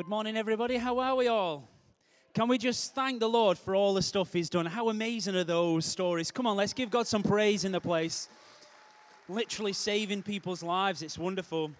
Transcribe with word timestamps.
Good 0.00 0.08
morning, 0.08 0.34
everybody. 0.34 0.78
How 0.78 0.98
are 1.00 1.14
we 1.14 1.28
all? 1.28 1.68
Can 2.32 2.48
we 2.48 2.56
just 2.56 2.94
thank 2.94 3.20
the 3.20 3.28
Lord 3.28 3.58
for 3.58 3.76
all 3.76 3.92
the 3.92 4.00
stuff 4.00 4.32
He's 4.32 4.48
done? 4.48 4.64
How 4.64 4.88
amazing 4.88 5.36
are 5.36 5.44
those 5.44 5.84
stories? 5.84 6.30
Come 6.30 6.46
on, 6.46 6.56
let's 6.56 6.72
give 6.72 6.90
God 6.90 7.06
some 7.06 7.22
praise 7.22 7.66
in 7.66 7.72
the 7.72 7.82
place. 7.82 8.30
Literally 9.28 9.74
saving 9.74 10.22
people's 10.22 10.62
lives. 10.62 11.02
It's 11.02 11.18
wonderful. 11.18 11.72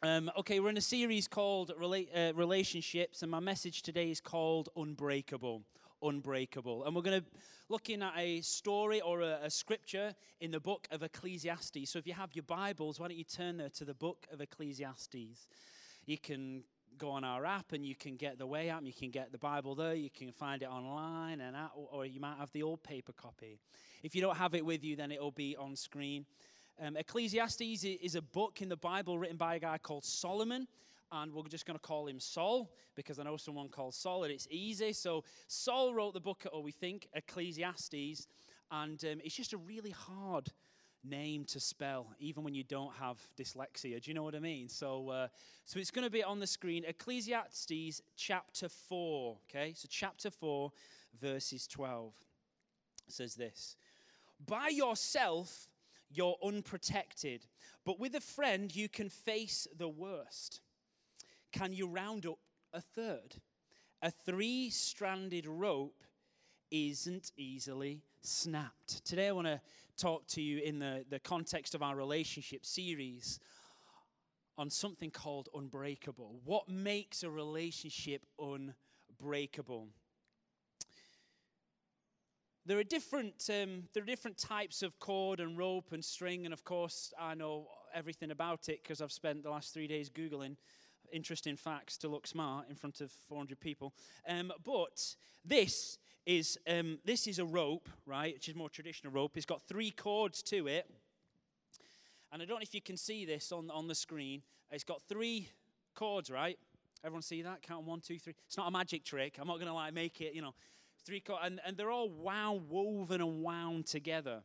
Um, 0.00 0.30
okay, 0.38 0.60
we're 0.60 0.68
in 0.68 0.76
a 0.76 0.80
series 0.80 1.26
called 1.26 1.72
uh, 1.72 2.32
Relationships, 2.36 3.22
and 3.22 3.30
my 3.32 3.40
message 3.40 3.82
today 3.82 4.12
is 4.12 4.20
called 4.20 4.68
Unbreakable. 4.76 5.64
Unbreakable. 6.04 6.84
And 6.84 6.94
we're 6.94 7.02
going 7.02 7.20
to 7.20 7.26
looking 7.68 8.00
at 8.00 8.12
a 8.16 8.42
story 8.42 9.00
or 9.00 9.22
a, 9.22 9.40
a, 9.42 9.50
scripture 9.50 10.14
in 10.40 10.52
the 10.52 10.60
book 10.60 10.86
of 10.92 11.02
Ecclesiastes. 11.02 11.90
So 11.90 11.98
if 11.98 12.06
you 12.06 12.14
have 12.14 12.30
your 12.32 12.44
Bibles, 12.44 13.00
why 13.00 13.08
don't 13.08 13.16
you 13.16 13.24
turn 13.24 13.56
there 13.56 13.70
to 13.70 13.84
the 13.84 13.94
book 13.94 14.28
of 14.32 14.40
Ecclesiastes? 14.40 15.48
You 16.06 16.16
can 16.16 16.62
go 17.00 17.10
on 17.10 17.24
our 17.24 17.44
app 17.46 17.72
and 17.72 17.84
you 17.84 17.96
can 17.96 18.16
get 18.16 18.38
the 18.38 18.46
way 18.46 18.68
app, 18.68 18.84
you 18.84 18.92
can 18.92 19.10
get 19.10 19.32
the 19.32 19.38
Bible 19.38 19.74
there, 19.74 19.94
you 19.94 20.10
can 20.10 20.30
find 20.30 20.62
it 20.62 20.68
online, 20.68 21.40
and 21.40 21.56
at, 21.56 21.70
or 21.74 22.04
you 22.04 22.20
might 22.20 22.36
have 22.38 22.52
the 22.52 22.62
old 22.62 22.82
paper 22.82 23.12
copy. 23.12 23.58
If 24.02 24.14
you 24.14 24.20
don't 24.20 24.36
have 24.36 24.54
it 24.54 24.64
with 24.64 24.84
you, 24.84 24.96
then 24.96 25.10
it'll 25.10 25.30
be 25.30 25.56
on 25.56 25.74
screen. 25.74 26.26
Um, 26.80 26.96
Ecclesiastes 26.96 27.84
is 27.84 28.14
a 28.14 28.22
book 28.22 28.62
in 28.62 28.68
the 28.68 28.76
Bible 28.76 29.18
written 29.18 29.36
by 29.36 29.56
a 29.56 29.58
guy 29.58 29.78
called 29.78 30.04
Solomon, 30.04 30.68
and 31.10 31.32
we're 31.32 31.42
just 31.44 31.66
going 31.66 31.78
to 31.78 31.82
call 31.82 32.06
him 32.06 32.20
Saul 32.20 32.70
because 32.94 33.18
I 33.18 33.24
know 33.24 33.36
someone 33.36 33.68
called 33.68 33.94
Sol, 33.94 34.24
and 34.24 34.32
it's 34.32 34.46
easy. 34.50 34.92
So 34.92 35.24
Saul 35.48 35.94
wrote 35.94 36.14
the 36.14 36.20
book, 36.20 36.46
or 36.52 36.62
we 36.62 36.72
think 36.72 37.08
Ecclesiastes, 37.14 38.26
and 38.70 39.04
um, 39.04 39.20
it's 39.24 39.34
just 39.34 39.52
a 39.52 39.58
really 39.58 39.90
hard 39.90 40.50
name 41.02 41.44
to 41.46 41.60
spell, 41.60 42.08
even 42.18 42.44
when 42.44 42.54
you 42.54 42.64
don't 42.64 42.92
have 42.94 43.18
dyslexia. 43.38 44.02
Do 44.02 44.10
you 44.10 44.14
know 44.14 44.22
what 44.22 44.34
I 44.34 44.40
mean? 44.40 44.68
So, 44.68 45.08
uh, 45.08 45.28
so 45.64 45.78
it's 45.78 45.90
going 45.90 46.06
to 46.06 46.10
be 46.10 46.22
on 46.22 46.38
the 46.38 46.46
screen. 46.46 46.84
Ecclesiastes 46.86 48.02
chapter 48.16 48.68
4. 48.68 49.38
Okay, 49.48 49.72
so 49.74 49.88
chapter 49.90 50.30
4, 50.30 50.70
verses 51.20 51.66
12 51.66 52.12
says 53.08 53.34
this 53.34 53.76
By 54.46 54.68
yourself, 54.68 55.68
you're 56.10 56.36
unprotected, 56.44 57.46
but 57.84 58.00
with 58.00 58.14
a 58.14 58.20
friend, 58.20 58.74
you 58.74 58.88
can 58.88 59.08
face 59.08 59.66
the 59.76 59.88
worst. 59.88 60.60
Can 61.52 61.72
you 61.72 61.86
round 61.86 62.26
up 62.26 62.38
a 62.72 62.80
third? 62.80 63.36
A 64.02 64.10
three 64.10 64.70
stranded 64.70 65.46
rope 65.46 66.02
isn't 66.70 67.32
easily 67.36 68.02
snapped. 68.22 69.04
Today, 69.04 69.28
I 69.28 69.32
want 69.32 69.46
to 69.46 69.60
talk 69.96 70.26
to 70.28 70.42
you 70.42 70.58
in 70.58 70.78
the, 70.78 71.04
the 71.08 71.18
context 71.18 71.74
of 71.74 71.82
our 71.82 71.96
relationship 71.96 72.64
series 72.64 73.40
on 74.58 74.70
something 74.70 75.10
called 75.10 75.48
unbreakable. 75.54 76.40
What 76.44 76.68
makes 76.68 77.22
a 77.22 77.30
relationship 77.30 78.26
unbreakable? 78.38 79.88
There 82.66 82.78
are 82.78 82.84
different 82.84 83.48
um, 83.50 83.84
there 83.94 84.02
are 84.02 84.06
different 84.06 84.36
types 84.36 84.82
of 84.82 84.98
cord 84.98 85.40
and 85.40 85.56
rope 85.56 85.92
and 85.92 86.04
string, 86.04 86.44
and 86.44 86.52
of 86.52 86.62
course 86.62 87.12
I 87.18 87.34
know 87.34 87.68
everything 87.94 88.30
about 88.30 88.68
it 88.68 88.82
because 88.82 89.00
I've 89.00 89.12
spent 89.12 89.42
the 89.42 89.50
last 89.50 89.72
three 89.72 89.88
days 89.88 90.10
googling 90.10 90.56
interesting 91.12 91.56
facts 91.56 91.96
to 91.98 92.08
look 92.08 92.26
smart 92.26 92.66
in 92.68 92.76
front 92.76 93.00
of 93.00 93.10
400 93.28 93.58
people. 93.58 93.94
Um, 94.28 94.52
but 94.64 95.16
this 95.44 95.98
is 96.26 96.58
um, 96.68 96.98
this 97.04 97.26
is 97.26 97.38
a 97.38 97.44
rope, 97.44 97.88
right, 98.06 98.34
which 98.34 98.48
is 98.48 98.54
more 98.54 98.68
traditional 98.68 99.12
rope. 99.12 99.36
It's 99.36 99.46
got 99.46 99.62
three 99.62 99.90
cords 99.90 100.42
to 100.44 100.66
it. 100.66 100.88
And 102.32 102.40
I 102.40 102.44
don't 102.44 102.58
know 102.58 102.62
if 102.62 102.74
you 102.74 102.80
can 102.80 102.96
see 102.96 103.24
this 103.24 103.50
on, 103.52 103.70
on 103.70 103.88
the 103.88 103.94
screen. 103.94 104.42
It's 104.70 104.84
got 104.84 105.02
three 105.02 105.48
cords, 105.94 106.30
right? 106.30 106.58
Everyone 107.04 107.22
see 107.22 107.42
that? 107.42 107.62
Count 107.62 107.86
one, 107.86 108.00
two, 108.00 108.18
three. 108.18 108.34
It's 108.46 108.56
not 108.56 108.68
a 108.68 108.70
magic 108.70 109.04
trick. 109.04 109.38
I'm 109.40 109.48
not 109.48 109.56
going 109.56 109.66
to 109.66 109.74
like 109.74 109.94
make 109.94 110.20
it, 110.20 110.34
you 110.34 110.42
know, 110.42 110.54
three 111.04 111.20
cords. 111.20 111.42
And, 111.44 111.60
and 111.66 111.76
they're 111.76 111.90
all 111.90 112.10
wound, 112.10 112.68
woven 112.68 113.20
and 113.20 113.42
wound 113.42 113.86
together, 113.86 114.42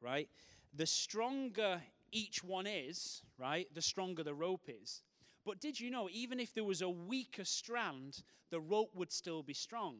right? 0.00 0.28
The 0.74 0.86
stronger 0.86 1.80
each 2.12 2.44
one 2.44 2.66
is, 2.66 3.22
right, 3.38 3.66
the 3.74 3.82
stronger 3.82 4.22
the 4.22 4.34
rope 4.34 4.68
is. 4.68 5.02
But 5.44 5.60
did 5.60 5.78
you 5.78 5.90
know, 5.90 6.08
even 6.12 6.38
if 6.38 6.54
there 6.54 6.64
was 6.64 6.82
a 6.82 6.88
weaker 6.88 7.44
strand, 7.44 8.22
the 8.50 8.60
rope 8.60 8.90
would 8.94 9.12
still 9.12 9.42
be 9.42 9.54
strong? 9.54 9.96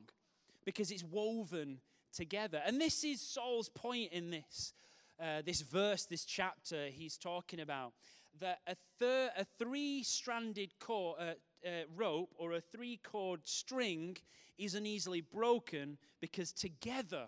Because 0.67 0.91
it's 0.91 1.05
woven 1.05 1.81
together. 2.13 2.61
And 2.67 2.79
this 2.79 3.05
is 3.05 3.23
Saul's 3.23 3.71
point 3.71 4.13
in 4.13 4.31
this. 4.31 4.75
Uh, 5.19 5.41
this 5.47 5.63
verse, 5.63 6.05
this 6.05 6.27
chapter, 6.27 6.89
he's 6.89 7.17
talking 7.17 7.61
about 7.61 7.95
that 8.41 8.59
a, 8.67 8.77
thir- 8.99 9.31
a 9.37 9.47
three 9.59 10.03
stranded 10.03 10.79
cord, 10.79 11.17
uh, 11.19 11.33
uh, 11.67 11.71
rope 11.97 12.35
or 12.37 12.53
a 12.53 12.61
three 12.61 12.99
cord 13.03 13.41
string 13.45 14.17
isn't 14.59 14.87
easily 14.87 15.21
broken 15.21 15.99
because 16.21 16.53
together, 16.53 17.27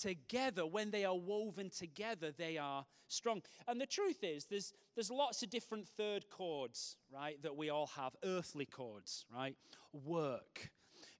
together, 0.00 0.66
when 0.66 0.90
they 0.90 1.04
are 1.04 1.16
woven 1.16 1.70
together, 1.70 2.32
they 2.32 2.58
are 2.58 2.84
strong. 3.08 3.42
And 3.68 3.80
the 3.80 3.86
truth 3.86 4.22
is, 4.22 4.46
there's, 4.46 4.72
there's 4.94 5.10
lots 5.10 5.42
of 5.42 5.50
different 5.50 5.86
third 5.86 6.30
cords, 6.30 6.96
right, 7.12 7.40
that 7.42 7.56
we 7.56 7.70
all 7.70 7.90
have, 7.96 8.16
earthly 8.24 8.66
cords, 8.66 9.26
right? 9.34 9.56
Work, 9.92 10.70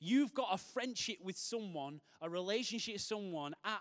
You've 0.05 0.35
got 0.35 0.49
a 0.51 0.59
friendship 0.59 1.19
with 1.23 1.37
someone, 1.37 2.01
a 2.21 2.29
relationship 2.29 2.95
with 2.95 3.03
someone 3.03 3.55
at 3.65 3.81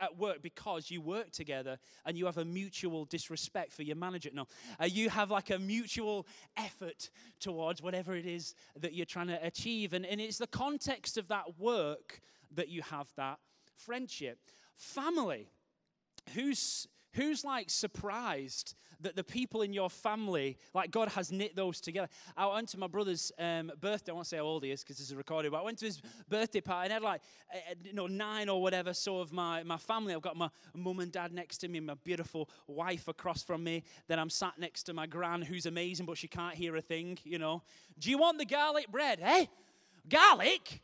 at 0.00 0.16
work 0.16 0.40
because 0.40 0.90
you 0.90 1.02
work 1.02 1.30
together 1.30 1.78
and 2.06 2.16
you 2.16 2.24
have 2.24 2.38
a 2.38 2.44
mutual 2.44 3.04
disrespect 3.04 3.70
for 3.70 3.82
your 3.82 3.96
manager. 3.96 4.30
No, 4.32 4.46
uh, 4.80 4.86
you 4.86 5.10
have 5.10 5.30
like 5.30 5.50
a 5.50 5.58
mutual 5.58 6.26
effort 6.56 7.10
towards 7.38 7.82
whatever 7.82 8.16
it 8.16 8.24
is 8.24 8.54
that 8.80 8.94
you're 8.94 9.04
trying 9.04 9.26
to 9.26 9.46
achieve. 9.46 9.92
And, 9.92 10.06
and 10.06 10.22
it's 10.22 10.38
the 10.38 10.46
context 10.46 11.18
of 11.18 11.28
that 11.28 11.58
work 11.58 12.22
that 12.50 12.70
you 12.70 12.80
have 12.80 13.08
that 13.16 13.38
friendship. 13.76 14.38
Family. 14.74 15.50
Who's 16.34 16.88
Who's 17.14 17.44
like 17.44 17.68
surprised 17.68 18.74
that 19.02 19.16
the 19.16 19.24
people 19.24 19.62
in 19.62 19.72
your 19.72 19.90
family, 19.90 20.56
like 20.74 20.90
God 20.90 21.08
has 21.10 21.30
knit 21.30 21.54
those 21.54 21.80
together? 21.80 22.08
I 22.36 22.46
went 22.46 22.68
to 22.70 22.78
my 22.78 22.86
brother's 22.86 23.32
um, 23.38 23.72
birthday. 23.80 24.12
I 24.12 24.14
won't 24.14 24.26
say 24.26 24.38
how 24.38 24.44
old 24.44 24.64
he 24.64 24.70
is 24.70 24.82
because 24.82 24.98
this 24.98 25.08
is 25.08 25.14
recorded, 25.14 25.52
but 25.52 25.58
I 25.58 25.62
went 25.62 25.78
to 25.78 25.86
his 25.86 26.00
birthday 26.28 26.60
party 26.60 26.86
and 26.86 26.92
I 26.92 26.94
had 26.94 27.02
like, 27.02 27.20
uh, 27.52 27.74
you 27.84 27.92
know, 27.92 28.06
nine 28.06 28.48
or 28.48 28.62
whatever 28.62 28.94
so 28.94 29.18
of 29.18 29.32
my, 29.32 29.62
my 29.62 29.76
family. 29.76 30.14
I've 30.14 30.22
got 30.22 30.36
my 30.36 30.48
mum 30.74 31.00
and 31.00 31.12
dad 31.12 31.32
next 31.32 31.58
to 31.58 31.68
me, 31.68 31.80
my 31.80 31.94
beautiful 32.02 32.48
wife 32.66 33.08
across 33.08 33.42
from 33.42 33.64
me. 33.64 33.84
Then 34.08 34.18
I'm 34.18 34.30
sat 34.30 34.58
next 34.58 34.84
to 34.84 34.94
my 34.94 35.06
gran 35.06 35.42
who's 35.42 35.66
amazing, 35.66 36.06
but 36.06 36.18
she 36.18 36.28
can't 36.28 36.54
hear 36.54 36.76
a 36.76 36.82
thing, 36.82 37.18
you 37.24 37.38
know. 37.38 37.62
Do 37.98 38.10
you 38.10 38.18
want 38.18 38.38
the 38.38 38.46
garlic 38.46 38.90
bread? 38.90 39.18
Eh? 39.22 39.46
Garlic? 40.08 40.82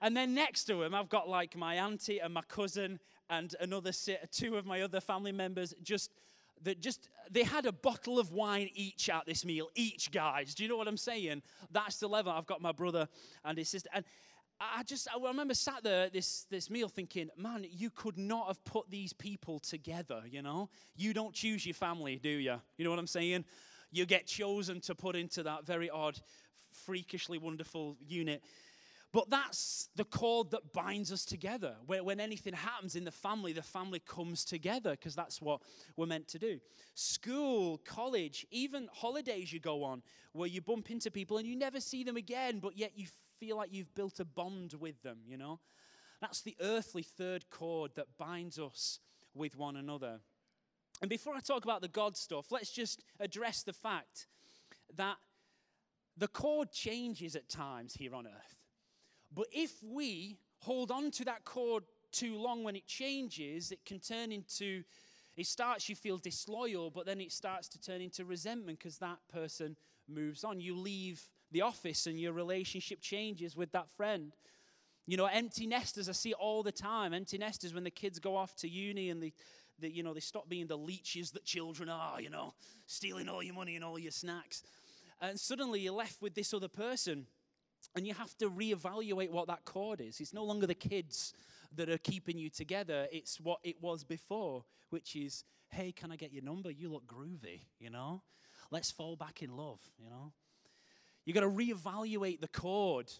And 0.00 0.16
then 0.16 0.34
next 0.34 0.64
to 0.64 0.82
him, 0.82 0.94
I've 0.94 1.08
got 1.08 1.28
like 1.28 1.56
my 1.56 1.74
auntie 1.76 2.18
and 2.18 2.34
my 2.34 2.42
cousin 2.42 3.00
and 3.28 3.54
another 3.60 3.92
two 4.30 4.56
of 4.56 4.66
my 4.66 4.82
other 4.82 5.00
family 5.00 5.32
members 5.32 5.74
just 5.82 6.10
that 6.62 6.80
just 6.80 7.08
they 7.30 7.42
had 7.42 7.66
a 7.66 7.72
bottle 7.72 8.18
of 8.18 8.32
wine 8.32 8.68
each 8.74 9.08
at 9.08 9.26
this 9.26 9.44
meal 9.44 9.68
each 9.74 10.10
guys. 10.10 10.54
Do 10.54 10.62
you 10.62 10.68
know 10.68 10.76
what 10.76 10.88
i'm 10.88 10.96
saying? 10.96 11.42
That's 11.70 11.98
the 11.98 12.08
level 12.08 12.32
i've 12.32 12.46
got 12.46 12.60
my 12.60 12.72
brother 12.72 13.08
and 13.44 13.58
his 13.58 13.68
sister. 13.68 13.88
And 13.92 14.04
i 14.60 14.82
just 14.84 15.08
i 15.14 15.26
remember 15.26 15.54
sat 15.54 15.82
there 15.82 16.08
this 16.08 16.46
this 16.50 16.70
meal 16.70 16.88
thinking 16.88 17.28
man 17.36 17.66
you 17.70 17.90
could 17.90 18.16
not 18.16 18.46
have 18.46 18.64
put 18.64 18.88
these 18.90 19.12
people 19.12 19.58
together 19.58 20.22
you 20.30 20.42
know? 20.42 20.68
You 20.96 21.12
don't 21.12 21.34
choose 21.34 21.66
your 21.66 21.74
family 21.74 22.18
do 22.22 22.28
you 22.28 22.60
you 22.76 22.84
know 22.84 22.90
what 22.90 22.98
i'm 22.98 23.06
saying? 23.06 23.44
You 23.92 24.04
get 24.06 24.26
chosen 24.26 24.80
to 24.82 24.94
put 24.94 25.16
into 25.16 25.42
that 25.44 25.64
very 25.64 25.90
odd 25.90 26.20
freakishly 26.84 27.38
wonderful 27.38 27.96
unit 28.06 28.42
but 29.12 29.30
that's 29.30 29.88
the 29.96 30.04
cord 30.04 30.50
that 30.50 30.72
binds 30.72 31.12
us 31.12 31.24
together. 31.24 31.76
Where, 31.86 32.04
when 32.04 32.20
anything 32.20 32.54
happens 32.54 32.96
in 32.96 33.04
the 33.04 33.10
family, 33.10 33.52
the 33.52 33.62
family 33.62 34.00
comes 34.00 34.44
together 34.44 34.90
because 34.90 35.14
that's 35.14 35.40
what 35.40 35.62
we're 35.96 36.06
meant 36.06 36.28
to 36.28 36.38
do. 36.38 36.60
School, 36.94 37.78
college, 37.84 38.46
even 38.50 38.88
holidays 38.92 39.52
you 39.52 39.60
go 39.60 39.84
on 39.84 40.02
where 40.32 40.48
you 40.48 40.60
bump 40.60 40.90
into 40.90 41.10
people 41.10 41.38
and 41.38 41.46
you 41.46 41.56
never 41.56 41.80
see 41.80 42.04
them 42.04 42.16
again, 42.16 42.58
but 42.58 42.76
yet 42.76 42.92
you 42.94 43.06
feel 43.38 43.56
like 43.56 43.72
you've 43.72 43.94
built 43.94 44.20
a 44.20 44.24
bond 44.24 44.74
with 44.74 45.02
them, 45.02 45.18
you 45.26 45.36
know? 45.36 45.60
That's 46.20 46.40
the 46.40 46.56
earthly 46.60 47.02
third 47.02 47.48
cord 47.50 47.92
that 47.96 48.18
binds 48.18 48.58
us 48.58 49.00
with 49.34 49.56
one 49.56 49.76
another. 49.76 50.20
And 51.00 51.10
before 51.10 51.34
I 51.34 51.40
talk 51.40 51.64
about 51.64 51.82
the 51.82 51.88
God 51.88 52.16
stuff, 52.16 52.50
let's 52.50 52.70
just 52.70 53.02
address 53.20 53.62
the 53.62 53.72
fact 53.72 54.26
that 54.94 55.16
the 56.16 56.28
cord 56.28 56.72
changes 56.72 57.36
at 57.36 57.48
times 57.48 57.94
here 57.94 58.14
on 58.14 58.26
earth. 58.26 58.65
But 59.34 59.46
if 59.52 59.82
we 59.82 60.38
hold 60.60 60.90
on 60.90 61.10
to 61.12 61.24
that 61.26 61.44
cord 61.44 61.84
too 62.12 62.36
long 62.36 62.64
when 62.64 62.76
it 62.76 62.86
changes, 62.86 63.72
it 63.72 63.84
can 63.84 63.98
turn 63.98 64.32
into, 64.32 64.82
it 65.36 65.46
starts, 65.46 65.88
you 65.88 65.94
feel 65.94 66.18
disloyal, 66.18 66.90
but 66.90 67.06
then 67.06 67.20
it 67.20 67.32
starts 67.32 67.68
to 67.68 67.80
turn 67.80 68.00
into 68.00 68.24
resentment 68.24 68.78
because 68.78 68.98
that 68.98 69.18
person 69.32 69.76
moves 70.08 70.44
on. 70.44 70.60
You 70.60 70.76
leave 70.76 71.22
the 71.52 71.62
office 71.62 72.06
and 72.06 72.18
your 72.18 72.32
relationship 72.32 73.00
changes 73.00 73.56
with 73.56 73.72
that 73.72 73.90
friend. 73.90 74.32
You 75.06 75.16
know, 75.16 75.26
empty 75.26 75.66
nesters, 75.66 76.08
I 76.08 76.12
see 76.12 76.32
all 76.32 76.62
the 76.62 76.72
time. 76.72 77.14
Empty 77.14 77.38
nesters, 77.38 77.72
when 77.72 77.84
the 77.84 77.90
kids 77.90 78.18
go 78.18 78.36
off 78.36 78.56
to 78.56 78.68
uni 78.68 79.10
and 79.10 79.22
they, 79.22 79.32
they, 79.78 79.88
you 79.88 80.02
know, 80.02 80.14
they 80.14 80.20
stop 80.20 80.48
being 80.48 80.66
the 80.66 80.78
leeches 80.78 81.30
that 81.32 81.44
children 81.44 81.88
are, 81.88 82.20
you 82.20 82.30
know, 82.30 82.54
stealing 82.86 83.28
all 83.28 83.42
your 83.42 83.54
money 83.54 83.76
and 83.76 83.84
all 83.84 83.98
your 83.98 84.10
snacks. 84.10 84.64
And 85.20 85.38
suddenly 85.38 85.80
you're 85.80 85.92
left 85.92 86.20
with 86.20 86.34
this 86.34 86.52
other 86.52 86.68
person. 86.68 87.26
And 87.96 88.06
you 88.06 88.12
have 88.14 88.36
to 88.38 88.50
reevaluate 88.50 89.30
what 89.30 89.48
that 89.48 89.64
cord 89.64 90.02
is. 90.02 90.20
It's 90.20 90.34
no 90.34 90.44
longer 90.44 90.66
the 90.66 90.74
kids 90.74 91.32
that 91.74 91.88
are 91.88 91.98
keeping 91.98 92.38
you 92.38 92.50
together, 92.50 93.08
it's 93.10 93.40
what 93.40 93.58
it 93.64 93.82
was 93.82 94.04
before, 94.04 94.64
which 94.90 95.16
is, 95.16 95.44
hey, 95.68 95.92
can 95.92 96.12
I 96.12 96.16
get 96.16 96.32
your 96.32 96.44
number? 96.44 96.70
You 96.70 96.90
look 96.90 97.06
groovy, 97.06 97.62
you 97.80 97.90
know? 97.90 98.22
Let's 98.70 98.90
fall 98.90 99.16
back 99.16 99.42
in 99.42 99.56
love, 99.56 99.80
you 99.98 100.08
know? 100.08 100.32
You've 101.24 101.34
got 101.34 101.40
to 101.40 101.48
reevaluate 101.48 102.40
the 102.40 102.48
cord 102.48 103.10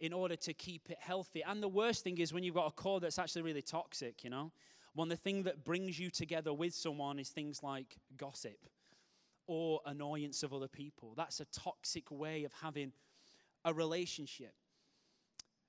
in 0.00 0.12
order 0.12 0.36
to 0.36 0.52
keep 0.52 0.90
it 0.90 0.98
healthy. 1.00 1.42
And 1.42 1.62
the 1.62 1.68
worst 1.68 2.04
thing 2.04 2.18
is 2.18 2.32
when 2.32 2.44
you've 2.44 2.54
got 2.54 2.66
a 2.66 2.72
cord 2.72 3.02
that's 3.02 3.18
actually 3.18 3.42
really 3.42 3.62
toxic, 3.62 4.22
you 4.22 4.30
know? 4.30 4.52
One, 4.94 5.08
the 5.08 5.16
thing 5.16 5.44
that 5.44 5.64
brings 5.64 5.98
you 5.98 6.10
together 6.10 6.52
with 6.52 6.74
someone 6.74 7.18
is 7.18 7.30
things 7.30 7.62
like 7.62 7.96
gossip 8.16 8.58
or 9.46 9.80
annoyance 9.86 10.42
of 10.42 10.52
other 10.52 10.68
people. 10.68 11.14
That's 11.16 11.40
a 11.40 11.46
toxic 11.46 12.10
way 12.10 12.44
of 12.44 12.52
having 12.52 12.92
a 13.68 13.74
relationship 13.74 14.54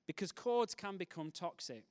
because 0.06 0.32
cords 0.32 0.74
can 0.74 0.96
become 0.96 1.30
toxic. 1.30 1.84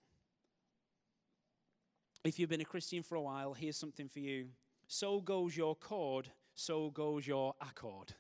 If 2.24 2.38
you've 2.40 2.50
been 2.50 2.62
a 2.62 2.66
Christian 2.66 3.04
for 3.04 3.16
a 3.16 3.22
while, 3.22 3.54
here's 3.54 3.78
something 3.78 4.10
for 4.10 4.20
you. 4.20 4.48
So 4.88 5.22
goes 5.22 5.56
your 5.56 5.76
cord, 5.76 6.30
so 6.56 6.90
goes 6.90 7.26
your 7.26 7.54
accord. 7.62 8.14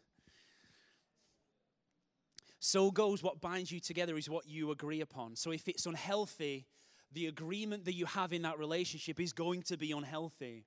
So 2.59 2.91
goes 2.91 3.23
what 3.23 3.41
binds 3.41 3.71
you 3.71 3.79
together 3.79 4.17
is 4.17 4.29
what 4.29 4.47
you 4.47 4.71
agree 4.71 5.01
upon. 5.01 5.35
So 5.35 5.51
if 5.51 5.67
it's 5.67 5.85
unhealthy, 5.85 6.67
the 7.11 7.25
agreement 7.25 7.85
that 7.85 7.93
you 7.95 8.05
have 8.05 8.31
in 8.33 8.43
that 8.43 8.59
relationship 8.59 9.19
is 9.19 9.33
going 9.33 9.63
to 9.63 9.77
be 9.77 9.91
unhealthy. 9.91 10.65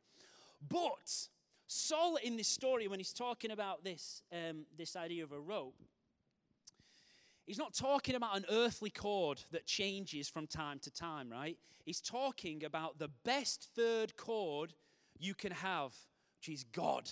But 0.66 1.28
Saul, 1.68 2.16
in 2.16 2.36
this 2.36 2.48
story, 2.48 2.88
when 2.88 2.98
he's 2.98 3.12
talking 3.12 3.50
about 3.50 3.84
this, 3.84 4.22
um, 4.32 4.66
this 4.76 4.96
idea 4.96 5.22
of 5.22 5.32
a 5.32 5.38
rope, 5.40 5.76
he's 7.46 7.58
not 7.58 7.74
talking 7.74 8.14
about 8.14 8.36
an 8.36 8.44
earthly 8.50 8.90
cord 8.90 9.40
that 9.50 9.66
changes 9.66 10.28
from 10.28 10.46
time 10.46 10.78
to 10.80 10.90
time, 10.90 11.30
right? 11.30 11.58
He's 11.84 12.00
talking 12.00 12.64
about 12.64 12.98
the 12.98 13.10
best 13.24 13.68
third 13.74 14.16
cord 14.16 14.74
you 15.18 15.34
can 15.34 15.52
have, 15.52 15.92
which 16.38 16.54
is 16.54 16.64
God. 16.64 17.10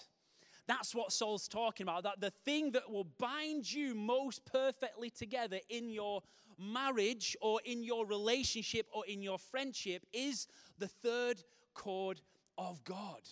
That's 0.67 0.95
what 0.95 1.13
Saul's 1.13 1.49
talking 1.49 1.85
about. 1.85 2.05
That 2.05 2.21
the 2.21 2.31
thing 2.31 2.73
that 2.73 2.89
will 2.89 3.09
bind 3.19 3.73
you 3.73 3.95
most 3.95 4.45
perfectly 4.45 5.11
together 5.11 5.59
in 5.69 5.91
your 5.91 6.23
marriage 6.59 7.37
or 7.41 7.61
in 7.65 7.83
your 7.83 8.07
relationship 8.07 8.87
or 8.93 9.05
in 9.07 9.23
your 9.23 9.39
friendship 9.39 10.07
is 10.13 10.47
the 10.79 10.87
third 10.87 11.43
cord 11.75 12.21
of 12.57 12.85
God. 12.85 13.23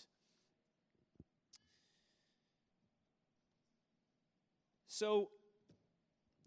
So, 4.89 5.31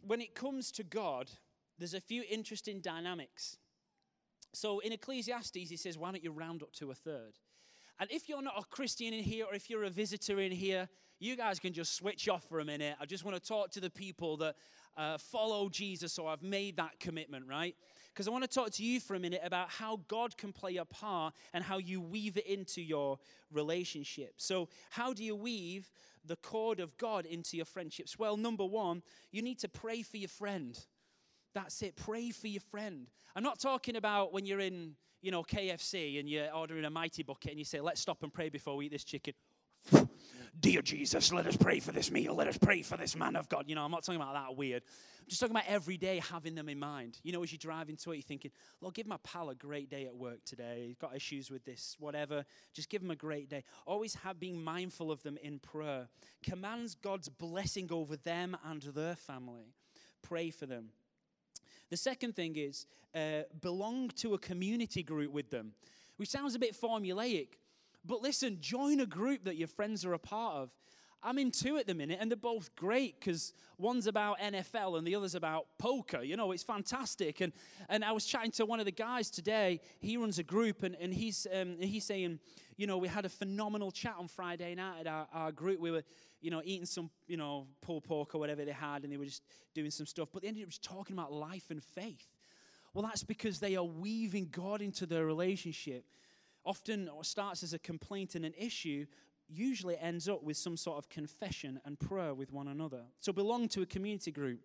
when 0.06 0.22
it 0.22 0.36
comes 0.36 0.72
to 0.74 0.84
God, 0.84 1.30
there's 1.78 1.94
a 1.94 2.02
few 2.02 2.24
interesting 2.30 2.80
dynamics. 2.82 3.58
So, 4.54 4.80
in 4.80 4.92
Ecclesiastes, 4.92 5.70
he 5.70 5.78
says, 5.78 5.98
Why 5.98 6.12
don't 6.12 6.24
you 6.24 6.32
round 6.32 6.62
up 6.62 6.74
to 6.74 6.92
a 6.92 6.96
third? 6.96 7.40
And 8.00 8.12
if 8.12 8.28
you're 8.28 8.42
not 8.42 8.58
a 8.58 8.64
Christian 8.64 9.14
in 9.14 9.24
here 9.24 9.46
or 9.46 9.54
if 9.54 9.70
you're 9.70 9.84
a 9.84 9.90
visitor 9.90 10.40
in 10.40 10.52
here, 10.52 10.90
you 11.22 11.36
guys 11.36 11.60
can 11.60 11.72
just 11.72 11.96
switch 11.96 12.28
off 12.28 12.44
for 12.50 12.60
a 12.60 12.66
minute. 12.66 12.96
I 13.00 13.06
just 13.06 13.24
want 13.24 13.42
to 13.42 13.48
talk 13.48 13.70
to 13.72 13.80
the 13.80 13.92
people 13.92 14.38
that 14.38 14.56
uh, 14.98 15.20
follow 15.20 15.70
Jesus 15.70 16.18
or 16.18 16.32
have 16.32 16.42
made 16.42 16.78
that 16.78 17.00
commitment, 17.00 17.46
right? 17.48 17.76
Because 18.12 18.28
I 18.28 18.32
want 18.32 18.44
to 18.44 18.50
talk 18.50 18.72
to 18.72 18.84
you 18.84 19.00
for 19.00 19.16
a 19.16 19.20
minute 19.20 19.42
about 19.44 19.70
how 19.70 20.02
God 20.08 20.36
can 20.36 20.52
play 20.52 20.78
a 20.78 20.86
part 20.86 21.36
and 21.54 21.64
how 21.64 21.78
you 21.78 22.02
weave 22.02 22.38
it 22.38 22.48
into 22.48 22.82
your 22.82 23.20
relationship. 23.54 24.34
So, 24.38 24.68
how 24.90 25.14
do 25.14 25.24
you 25.24 25.36
weave 25.36 25.92
the 26.26 26.38
cord 26.38 26.80
of 26.80 26.98
God 26.98 27.28
into 27.28 27.56
your 27.56 27.68
friendships? 27.68 28.18
Well, 28.18 28.36
number 28.36 28.66
one, 28.66 29.04
you 29.32 29.44
need 29.44 29.60
to 29.60 29.70
pray 29.70 30.02
for 30.02 30.18
your 30.18 30.28
friend. 30.28 30.78
That's 31.54 31.84
it. 31.84 31.96
Pray 31.96 32.32
for 32.32 32.48
your 32.48 32.62
friend. 32.62 33.08
I'm 33.36 33.44
not 33.44 33.60
talking 33.60 33.96
about 33.96 34.34
when 34.34 34.48
you're 34.48 34.60
in 34.60 34.96
you 35.22 35.30
know, 35.30 35.44
KFC 35.44 36.20
and 36.20 36.28
you're 36.28 36.52
ordering 36.54 36.84
a 36.86 36.90
mighty 36.90 37.24
bucket 37.24 37.52
and 37.52 37.60
you 37.60 37.66
say, 37.66 37.80
let's 37.80 38.02
stop 38.02 38.24
and 38.24 38.34
pray 38.34 38.50
before 38.50 38.76
we 38.76 38.88
eat 38.88 38.92
this 38.92 39.04
chicken. 39.04 39.34
Dear 40.62 40.84
Jesus, 40.84 41.34
let 41.34 41.48
us 41.48 41.58
pray 41.58 41.80
for 41.80 41.92
this 41.92 42.12
meal. 42.12 42.36
Let 42.36 42.48
us 42.48 42.56
pray 42.56 42.84
for 42.84 42.96
this 42.96 43.16
man 43.16 43.36
of 43.36 43.50
God. 43.50 43.66
You 43.68 43.74
know, 43.74 43.84
I'm 43.84 43.90
not 43.90 44.04
talking 44.04 44.22
about 44.22 44.36
that 44.36 44.56
weird. 44.56 44.84
I'm 45.20 45.26
just 45.28 45.42
talking 45.42 45.56
about 45.56 45.68
every 45.68 45.98
day 45.98 46.22
having 46.30 46.54
them 46.54 46.70
in 46.70 46.78
mind. 46.78 47.18
You 47.24 47.32
know, 47.32 47.42
as 47.42 47.52
you 47.52 47.58
drive 47.58 47.90
into 47.90 48.12
it, 48.12 48.18
you're 48.18 48.22
thinking, 48.22 48.52
Lord, 48.80 48.94
give 48.94 49.08
my 49.08 49.18
pal 49.24 49.50
a 49.50 49.56
great 49.56 49.90
day 49.90 50.06
at 50.06 50.16
work 50.16 50.46
today. 50.46 50.86
He's 50.86 50.98
got 50.98 51.16
issues 51.16 51.50
with 51.50 51.66
this, 51.66 51.96
whatever. 52.00 52.46
Just 52.74 52.90
give 52.90 53.02
him 53.02 53.10
a 53.10 53.16
great 53.16 53.50
day. 53.50 53.64
Always 53.88 54.14
have 54.14 54.40
being 54.40 54.64
mindful 54.64 55.12
of 55.12 55.24
them 55.24 55.36
in 55.42 55.58
prayer. 55.58 56.08
Commands 56.44 56.94
God's 56.94 57.28
blessing 57.28 57.88
over 57.92 58.16
them 58.16 58.56
and 58.64 58.84
their 58.84 59.16
family. 59.16 59.74
Pray 60.22 60.52
for 60.52 60.68
them. 60.68 60.90
The 61.90 61.98
second 61.98 62.36
thing 62.36 62.56
is 62.56 62.86
uh, 63.16 63.44
belong 63.62 64.10
to 64.18 64.36
a 64.36 64.38
community 64.38 65.02
group 65.02 65.32
with 65.32 65.50
them, 65.50 65.74
which 66.18 66.30
sounds 66.30 66.54
a 66.54 66.60
bit 66.60 66.80
formulaic. 66.80 67.48
But 68.06 68.22
listen, 68.22 68.58
join 68.62 69.00
a 69.00 69.06
group 69.06 69.44
that 69.46 69.58
your 69.58 69.68
friends 69.68 70.06
are 70.06 70.14
a 70.14 70.20
part 70.20 70.56
of. 70.56 70.70
I'm 71.24 71.38
in 71.38 71.52
two 71.52 71.78
at 71.78 71.86
the 71.86 71.94
minute, 71.94 72.18
and 72.20 72.32
they're 72.32 72.36
both 72.36 72.76
great 72.76 73.20
because 73.20 73.54
one's 73.78 74.08
about 74.08 74.40
NFL 74.40 74.98
and 74.98 75.06
the 75.06 75.16
other's 75.16 75.36
about 75.36 75.68
poker. 75.78 76.24
You 76.24 76.36
know, 76.36 76.52
it's 76.52 76.64
fantastic. 76.64 77.42
And 77.42 77.54
and 77.90 78.04
I 78.04 78.12
was 78.12 78.26
chatting 78.26 78.52
to 78.54 78.66
one 78.66 78.80
of 78.80 78.86
the 78.86 78.92
guys 78.92 79.30
today. 79.30 79.82
He 80.00 80.18
runs 80.18 80.40
a 80.40 80.44
group, 80.44 80.82
and, 80.82 80.96
and 81.00 81.14
he's 81.14 81.46
um, 81.54 81.78
he's 81.80 82.06
saying, 82.06 82.40
you 82.76 82.88
know, 82.88 82.98
we 82.98 83.08
had 83.08 83.26
a 83.26 83.30
phenomenal 83.30 83.92
chat 83.92 84.16
on 84.18 84.28
Friday 84.28 84.74
night 84.74 85.02
at 85.02 85.08
our, 85.08 85.28
our 85.32 85.52
group. 85.52 85.80
We 85.80 85.92
were, 85.92 86.04
you 86.42 86.50
know, 86.50 86.62
eating 86.66 86.88
some, 86.88 87.12
you 87.28 87.38
know, 87.38 87.68
pulled 87.82 88.04
pork 88.04 88.34
or 88.34 88.40
whatever 88.40 88.66
they 88.66 88.72
had, 88.72 89.04
and 89.04 89.14
they 89.14 89.18
were 89.18 89.26
just 89.26 89.44
doing 89.76 89.92
some 89.92 90.08
stuff. 90.08 90.30
But 90.34 90.42
they 90.42 90.48
ended 90.48 90.64
up 90.64 90.70
just 90.70 90.84
talking 90.84 91.16
about 91.16 91.32
life 91.32 91.70
and 91.70 91.84
faith. 91.84 92.28
Well, 92.94 93.04
that's 93.04 93.24
because 93.24 93.60
they 93.60 93.76
are 93.76 93.84
weaving 93.84 94.50
God 94.52 94.82
into 94.82 95.06
their 95.06 95.26
relationship. 95.26 96.04
Often 96.64 97.10
starts 97.24 97.64
as 97.64 97.74
a 97.74 97.80
complaint 97.80 98.36
and 98.36 98.46
an 98.46 98.54
issue, 98.58 99.06
usually 99.50 99.98
ends 99.98 100.30
up 100.30 100.44
with 100.44 100.58
some 100.58 100.78
sort 100.78 100.98
of 100.98 101.10
confession 101.10 101.80
and 101.86 102.00
prayer 102.00 102.34
with 102.34 102.52
one 102.52 102.68
another. 102.68 103.02
So 103.20 103.34
belong 103.34 103.68
to 103.70 103.82
a 103.82 103.86
community 103.86 104.32
group. 104.32 104.60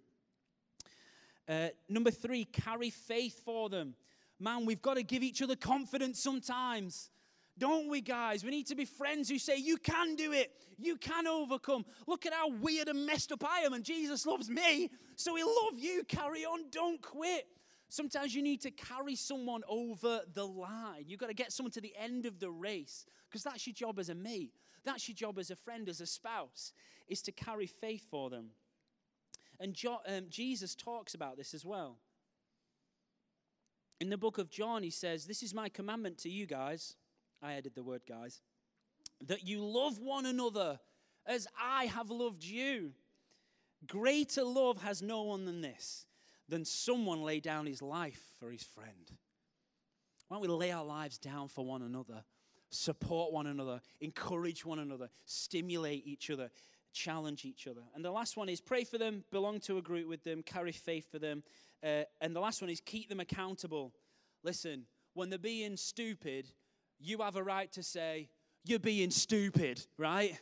Uh, 1.48 1.69
number 1.88 2.10
three, 2.10 2.44
carry 2.44 2.90
faith 2.90 3.40
for 3.44 3.69
them. 3.69 3.94
Man, 4.38 4.66
we've 4.66 4.82
got 4.82 4.94
to 4.94 5.02
give 5.02 5.22
each 5.22 5.40
other 5.43 5.56
confidence 5.56 6.20
sometimes. 6.20 7.10
Don't 7.58 7.88
we, 7.88 8.02
guys? 8.02 8.44
We 8.44 8.50
need 8.50 8.66
to 8.66 8.75
be 8.75 8.84
friends 8.84 9.31
who 9.31 9.38
say, 9.38 9.56
You 9.56 9.78
can 9.78 10.14
do 10.14 10.32
it. 10.32 10.52
You 10.78 10.96
can 10.96 11.26
overcome. 11.26 11.87
Look 12.06 12.26
at 12.26 12.34
how 12.34 12.50
weird 12.50 12.88
and 12.88 13.06
messed 13.06 13.32
up 13.32 13.44
I 13.44 13.60
am, 13.60 13.72
and 13.72 13.82
Jesus 13.82 14.26
loves 14.26 14.50
me, 14.50 14.90
so 15.14 15.37
he'll 15.37 15.54
love 15.64 15.78
you. 15.78 16.04
Carry 16.04 16.44
on. 16.44 16.64
Don't 16.70 17.00
quit. 17.00 17.46
Sometimes 17.88 18.34
you 18.34 18.43
need 18.43 18.60
to 18.62 18.70
carry 18.70 19.14
someone 19.14 19.62
over 19.69 20.20
the 20.34 20.46
line. 20.46 21.05
You've 21.06 21.20
got 21.20 21.28
to 21.28 21.34
get 21.34 21.52
someone 21.52 21.70
to 21.72 21.81
the 21.81 21.94
end 21.96 22.26
of 22.26 22.40
the 22.40 22.50
race 22.50 23.06
because 23.28 23.44
that's 23.44 23.66
your 23.66 23.74
job 23.74 23.98
as 23.98 24.08
a 24.08 24.14
mate. 24.14 24.52
That's 24.84 25.08
your 25.08 25.14
job 25.14 25.38
as 25.38 25.50
a 25.50 25.56
friend, 25.56 25.88
as 25.88 26.00
a 26.00 26.06
spouse, 26.06 26.72
is 27.08 27.22
to 27.22 27.32
carry 27.32 27.66
faith 27.66 28.05
for 28.10 28.28
them. 28.31 28.50
And 29.60 29.72
jo- 29.72 30.00
um, 30.06 30.26
Jesus 30.28 30.74
talks 30.74 31.14
about 31.14 31.36
this 31.36 31.55
as 31.55 31.64
well. 31.64 31.98
In 34.00 34.10
the 34.10 34.19
book 34.19 34.38
of 34.38 34.50
John, 34.50 34.82
he 34.82 34.90
says, 34.90 35.26
This 35.26 35.43
is 35.43 35.55
my 35.55 35.69
commandment 35.69 36.19
to 36.19 36.28
you 36.28 36.46
guys. 36.46 36.96
I 37.43 37.55
added 37.55 37.74
the 37.74 37.82
word 37.82 38.02
guys. 38.08 38.43
That 39.26 39.46
you 39.46 39.64
love 39.64 39.98
one 39.98 40.26
another 40.26 40.81
as 41.24 41.46
I 41.60 41.86
have 41.86 42.10
loved 42.10 42.44
you. 42.44 42.93
Greater 43.86 44.44
love 44.44 44.82
has 44.82 45.02
no 45.02 45.22
one 45.22 45.44
than 45.44 45.60
this 45.60 46.06
than 46.48 46.65
someone 46.65 47.22
lay 47.22 47.41
down 47.41 47.67
his 47.67 47.82
life 47.82 48.22
for 48.38 48.50
his 48.50 48.62
friend. 48.62 49.10
Why 50.29 50.36
don't 50.36 50.43
we 50.43 50.48
lay 50.48 50.72
our 50.72 50.84
lives 50.84 51.19
down 51.19 51.48
for 51.48 51.65
one 51.65 51.82
another, 51.82 52.24
support 52.70 53.32
one 53.32 53.46
another, 53.46 53.81
encourage 54.00 54.65
one 54.65 54.79
another, 54.79 55.08
stimulate 55.24 56.06
each 56.06 56.31
other, 56.31 56.50
challenge 56.93 57.44
each 57.44 57.67
other? 57.67 57.82
And 57.94 58.05
the 58.05 58.10
last 58.10 58.36
one 58.36 58.48
is 58.48 58.60
pray 58.60 58.84
for 58.84 58.98
them, 58.98 59.24
belong 59.31 59.60
to 59.60 59.79
a 59.79 59.82
group 59.82 60.08
with 60.08 60.24
them, 60.24 60.43
carry 60.43 60.72
faith 60.72 61.10
for 61.10 61.19
them. 61.19 61.43
Uh, 61.82 62.03
and 62.20 62.34
the 62.34 62.41
last 62.41 62.60
one 62.60 62.70
is 62.70 62.81
keep 62.81 63.08
them 63.08 63.20
accountable. 63.20 63.93
Listen, 64.43 64.86
when 65.15 65.31
they're 65.31 65.38
being 65.38 65.76
stupid, 65.76 66.48
you 66.98 67.19
have 67.19 67.36
a 67.36 67.43
right 67.43 67.70
to 67.72 67.82
say, 67.82 68.29
You're 68.65 68.79
being 68.79 69.10
stupid, 69.10 69.84
right? 69.96 70.38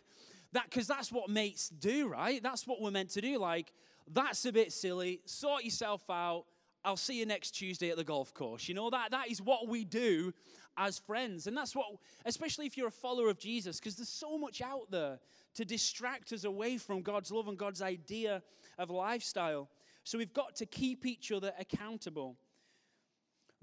That 0.53 0.71
because 0.71 0.87
that's 0.87 1.11
what 1.11 1.29
mates 1.29 1.69
do, 1.69 2.09
right? 2.09 2.43
That's 2.43 2.67
what 2.67 2.81
we're 2.81 2.93
meant 2.93 3.11
to 3.11 3.21
do. 3.21 3.39
Like, 3.39 3.73
that's 4.13 4.45
a 4.45 4.53
bit 4.53 4.73
silly. 4.73 5.21
Sort 5.25 5.65
yourself 5.65 6.03
out. 6.11 6.45
I'll 6.85 6.97
see 6.97 7.19
you 7.19 7.27
next 7.27 7.53
Tuesday 7.53 7.91
at 7.91 7.97
the 7.97 8.05
golf 8.05 8.35
course. 8.35 8.69
You 8.69 8.75
know, 8.75 8.91
that, 8.91 9.11
that 9.13 9.31
is 9.31 9.41
what 9.41 9.69
we 9.69 9.85
do 9.85 10.35
as 10.77 10.99
friends. 10.99 11.47
And 11.47 11.57
that's 11.57 11.75
what, 11.75 11.87
especially 12.27 12.67
if 12.67 12.77
you're 12.77 12.89
a 12.89 12.93
follower 12.93 13.31
of 13.31 13.39
Jesus, 13.39 13.79
because 13.79 13.97
there's 13.97 14.09
so 14.09 14.37
much 14.37 14.61
out 14.61 14.91
there 14.91 15.19
to 15.55 15.65
distract 15.65 16.33
us 16.33 16.45
away 16.45 16.77
from 16.77 17.01
God's 17.01 17.31
love 17.33 17.49
and 17.49 17.57
God's 17.57 17.81
idea 17.81 18.43
of 18.79 18.91
lifestyle. 18.91 19.71
So 20.03 20.19
we've 20.19 20.35
got 20.35 20.57
to 20.57 20.67
keep 20.67 21.07
each 21.07 21.33
other 21.33 21.53
accountable. 21.59 22.37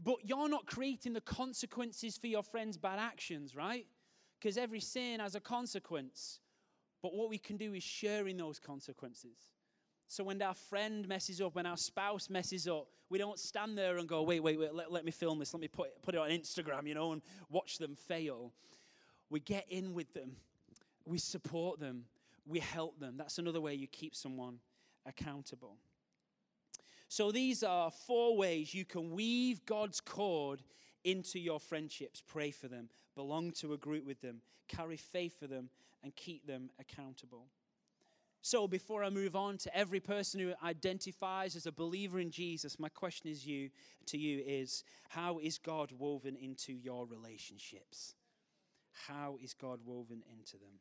But 0.03 0.15
you're 0.24 0.50
not 0.50 0.65
creating 0.65 1.13
the 1.13 1.21
consequences 1.21 2.17
for 2.17 2.25
your 2.25 2.41
friends' 2.41 2.77
bad 2.77 2.98
actions, 2.98 3.55
right? 3.55 3.86
Because 4.39 4.57
every 4.57 4.79
sin 4.79 5.19
has 5.19 5.36
a 5.36 5.39
consequence. 5.39 6.39
But 7.03 7.13
what 7.13 7.29
we 7.29 7.38
can 7.38 7.57
do 7.57 7.74
is 7.75 7.83
sharing 7.83 8.38
those 8.38 8.57
consequences. 8.57 9.38
So 10.12 10.25
when 10.25 10.41
our 10.41 10.53
friend 10.53 11.08
messes 11.08 11.39
up, 11.39 11.56
when 11.56 11.65
our 11.65 11.77
spouse 11.77 12.30
messes 12.30 12.68
up, 12.68 12.88
we 13.10 13.18
don't 13.18 13.39
stand 13.39 13.77
there 13.77 13.98
and 13.98 14.10
go, 14.10 14.24
wait, 14.24 14.41
wait, 14.41 14.60
wait, 14.60 14.74
let, 14.74 14.91
let 14.91 15.06
me 15.06 15.12
film 15.12 15.39
this, 15.39 15.53
let 15.53 15.62
me 15.62 15.70
put, 15.70 16.01
put 16.01 16.15
it 16.15 16.18
on 16.18 16.30
Instagram, 16.32 16.86
you 16.86 16.94
know, 16.94 17.13
and 17.13 17.22
watch 17.50 17.77
them 17.77 17.96
fail. 17.96 18.51
We 19.30 19.39
get 19.39 19.65
in 19.70 19.94
with 19.94 20.13
them, 20.13 20.36
we 21.06 21.18
support 21.18 21.80
them, 21.80 22.03
we 22.46 22.60
help 22.60 23.00
them. 23.00 23.15
That's 23.15 23.38
another 23.38 23.62
way 23.62 23.74
you 23.74 23.88
keep 23.88 24.13
someone 24.13 24.60
accountable. 25.06 25.77
So 27.08 27.32
these 27.32 27.63
are 27.63 27.89
four 27.89 28.36
ways 28.36 28.74
you 28.74 28.84
can 28.84 29.12
weave 29.12 29.65
God's 29.65 30.01
cord 30.01 30.62
into 31.06 31.39
your 31.39 31.62
friendships. 31.62 32.22
Pray 32.27 32.51
for 32.51 32.68
them, 32.68 32.89
belong 33.15 33.51
to 33.62 33.72
a 33.72 33.77
group 33.77 34.06
with 34.06 34.20
them, 34.20 34.41
carry 34.68 34.98
faith 34.98 35.39
for 35.39 35.48
them, 35.48 35.70
and 36.03 36.13
keep 36.18 36.46
them 36.46 36.70
accountable. 36.82 37.46
So, 38.43 38.67
before 38.67 39.03
I 39.03 39.12
move 39.12 39.36
on 39.36 39.57
to 39.60 39.77
every 39.77 40.00
person 40.00 40.39
who 40.39 40.53
identifies 40.63 41.55
as 41.55 41.67
a 41.67 41.71
believer 41.71 42.19
in 42.19 42.31
Jesus, 42.31 42.79
my 42.79 42.89
question 42.89 43.29
is 43.29 43.45
you 43.45 43.69
to 44.07 44.17
you 44.17 44.43
is 44.45 44.83
how 45.10 45.38
is 45.38 45.60
God 45.60 45.91
woven 45.98 46.36
into 46.36 46.74
your 46.74 47.05
relationships? 47.05 48.15
How 49.07 49.38
is 49.43 49.53
God 49.53 49.79
woven 49.86 50.24
into 50.31 50.53
them? 50.53 50.79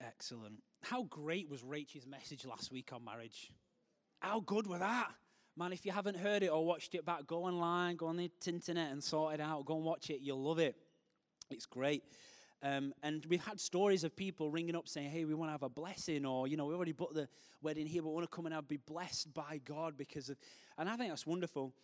Excellent. 0.00 0.62
How 0.82 1.04
great 1.04 1.48
was 1.48 1.62
Rachel's 1.62 2.06
message 2.06 2.44
last 2.44 2.72
week 2.72 2.90
on 2.92 3.04
marriage? 3.04 3.52
How 4.20 4.40
good 4.40 4.66
was 4.66 4.80
that? 4.80 5.12
Man, 5.56 5.72
if 5.72 5.86
you 5.86 5.92
haven't 5.92 6.16
heard 6.16 6.42
it 6.42 6.48
or 6.48 6.66
watched 6.66 6.96
it 6.96 7.06
back, 7.06 7.28
go 7.28 7.44
online, 7.44 7.94
go 7.94 8.06
on 8.06 8.16
the 8.16 8.30
internet 8.44 8.90
and 8.90 9.02
sort 9.02 9.34
it 9.34 9.40
out. 9.40 9.64
Go 9.64 9.76
and 9.76 9.84
watch 9.84 10.10
it. 10.10 10.20
You'll 10.20 10.42
love 10.42 10.58
it. 10.58 10.76
It's 11.50 11.66
great. 11.66 12.02
Um, 12.62 12.94
and 13.02 13.26
we've 13.28 13.44
had 13.44 13.60
stories 13.60 14.04
of 14.04 14.16
people 14.16 14.50
ringing 14.50 14.74
up 14.74 14.88
saying, 14.88 15.10
hey, 15.10 15.26
we 15.26 15.34
want 15.34 15.48
to 15.48 15.52
have 15.52 15.62
a 15.62 15.68
blessing, 15.68 16.24
or, 16.24 16.48
you 16.48 16.56
know, 16.56 16.64
we 16.64 16.74
already 16.74 16.92
booked 16.92 17.14
the 17.14 17.28
wedding 17.62 17.86
here, 17.86 18.00
but 18.00 18.08
we 18.08 18.14
want 18.14 18.30
to 18.30 18.34
come 18.34 18.46
and 18.46 18.54
have, 18.54 18.66
be 18.66 18.78
blessed 18.78 19.34
by 19.34 19.60
God 19.66 19.98
because 19.98 20.30
of, 20.30 20.38
and 20.78 20.88
I 20.88 20.96
think 20.96 21.10
that's 21.10 21.26
wonderful. 21.26 21.74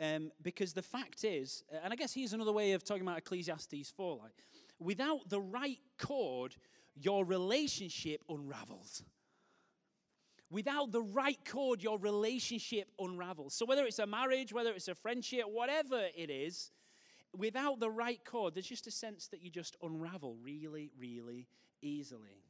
Um, 0.00 0.30
because 0.42 0.72
the 0.72 0.82
fact 0.82 1.24
is, 1.24 1.64
and 1.82 1.92
I 1.92 1.96
guess 1.96 2.14
here's 2.14 2.32
another 2.32 2.52
way 2.52 2.70
of 2.72 2.84
talking 2.84 3.02
about 3.02 3.18
Ecclesiastes 3.18 3.90
4, 3.96 4.16
like, 4.16 4.30
without 4.78 5.28
the 5.28 5.40
right 5.40 5.80
cord, 5.98 6.54
your 6.94 7.24
relationship 7.24 8.22
unravels. 8.28 9.02
Without 10.50 10.92
the 10.92 11.02
right 11.02 11.38
cord, 11.44 11.82
your 11.82 11.98
relationship 11.98 12.88
unravels. 13.00 13.54
So 13.54 13.66
whether 13.66 13.84
it's 13.84 13.98
a 13.98 14.06
marriage, 14.06 14.52
whether 14.52 14.70
it's 14.70 14.88
a 14.88 14.94
friendship, 14.94 15.44
whatever 15.50 16.06
it 16.16 16.30
is, 16.30 16.70
without 17.36 17.80
the 17.80 17.90
right 17.90 18.20
cord, 18.24 18.54
there's 18.54 18.66
just 18.66 18.86
a 18.86 18.90
sense 18.90 19.28
that 19.28 19.42
you 19.42 19.50
just 19.50 19.76
unravel 19.82 20.36
really, 20.42 20.90
really 20.98 21.48
easily. 21.82 22.44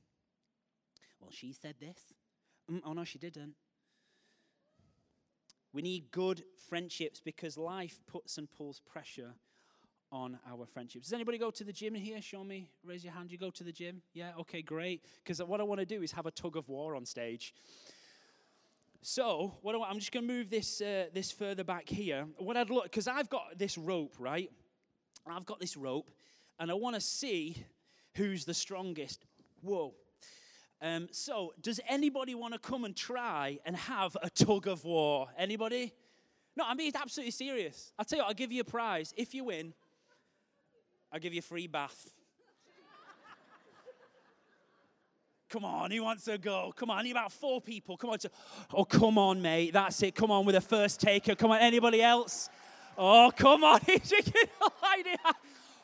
Well, 1.21 1.31
she 1.31 1.53
said 1.53 1.75
this. 1.81 1.99
Mm, 2.71 2.83
oh, 2.85 2.93
no, 2.93 3.05
she 3.05 3.19
didn't. 3.19 3.55
We 5.73 5.83
need 5.83 6.11
good 6.11 6.43
friendships 6.69 7.21
because 7.21 7.59
life 7.59 8.01
puts 8.07 8.39
and 8.39 8.51
pulls 8.51 8.81
pressure 8.81 9.35
on 10.11 10.39
our 10.51 10.65
friendships. 10.67 11.07
Does 11.07 11.13
anybody 11.13 11.37
go 11.37 11.51
to 11.51 11.65
the 11.65 11.73
gym 11.73 11.95
here? 11.95 12.23
Show 12.23 12.43
me. 12.43 12.71
Raise 12.83 13.05
your 13.05 13.13
hand. 13.13 13.31
You 13.31 13.39
go 13.39 13.51
to 13.51 13.65
the 13.65 13.73
gym? 13.73 14.01
Yeah, 14.15 14.33
okay, 14.41 14.63
great. 14.63 15.05
Because 15.23 15.43
what 15.43 15.61
I 15.61 15.65
want 15.65 15.81
to 15.81 15.87
do 15.87 16.03
is 16.03 16.13
have 16.13 16.27
a 16.27 16.31
tug 16.31 16.57
of 16.57 16.69
war 16.69 16.97
on 16.97 17.05
stage. 17.05 17.55
So, 19.03 19.55
what 19.63 19.75
I, 19.75 19.91
am 19.91 19.99
just 19.99 20.11
going 20.11 20.27
to 20.27 20.33
move 20.33 20.51
this 20.51 20.81
uh, 20.81 21.07
this 21.13 21.31
further 21.31 21.63
back 21.63 21.89
here. 21.89 22.27
What 22.39 22.57
I'd 22.57 22.71
look 22.71 22.85
because 22.85 23.07
I've 23.07 23.29
got 23.29 23.57
this 23.57 23.79
rope, 23.79 24.15
right? 24.19 24.51
I've 25.37 25.47
got 25.47 25.61
this 25.61 25.77
rope 25.77 26.11
and 26.59 26.71
I 26.71 26.75
want 26.75 26.95
to 26.95 27.01
see 27.01 27.65
who's 28.15 28.45
the 28.45 28.55
strongest. 28.55 29.25
Whoa. 29.63 29.95
Um, 30.81 31.09
so, 31.11 31.55
does 31.61 31.81
anybody 31.89 32.35
want 32.35 32.55
to 32.55 32.61
come 32.61 32.85
and 32.85 32.95
try 32.95 33.59
and 33.67 33.75
have 33.77 34.17
a 34.23 34.31
tug 34.31 34.69
of 34.69 34.85
war? 34.85 35.29
Anybody? 35.37 35.93
No, 36.57 36.65
I 36.67 36.75
mean, 36.75 36.89
it's 36.89 37.01
absolutely 37.01 37.33
serious. 37.33 37.93
I'll 37.99 38.05
tell 38.05 38.19
you 38.19 38.23
what, 38.23 38.29
I'll 38.29 38.35
give 38.35 38.53
you 38.53 38.61
a 38.61 38.65
prize. 38.65 39.13
If 39.17 39.35
you 39.35 39.45
win, 39.45 39.73
I'll 41.13 41.21
give 41.21 41.33
you 41.33 41.41
a 41.41 41.43
free 41.43 41.67
bath. 41.67 42.11
Come 45.49 45.65
on, 45.65 45.91
who 45.91 46.03
wants 46.03 46.25
to 46.25 46.37
go? 46.37 46.75
Come 46.77 46.91
on, 46.91 46.99
I 46.99 47.03
need 47.03 47.13
about 47.13 47.33
four 47.33 47.61
people. 47.61 47.97
Come 47.97 48.11
on. 48.11 48.19
Oh, 48.75 48.85
come 48.85 49.17
on, 49.17 49.41
mate. 49.41 49.73
That's 49.73 50.03
it. 50.03 50.15
Come 50.15 50.31
on 50.31 50.45
with 50.45 50.55
a 50.57 50.61
first 50.61 51.01
taker. 51.01 51.35
Come 51.35 51.51
on, 51.51 51.61
anybody 51.61 52.03
else? 52.03 52.51
Oh, 53.01 53.31
come 53.35 53.63
on. 53.63 53.81
He's 53.87 54.13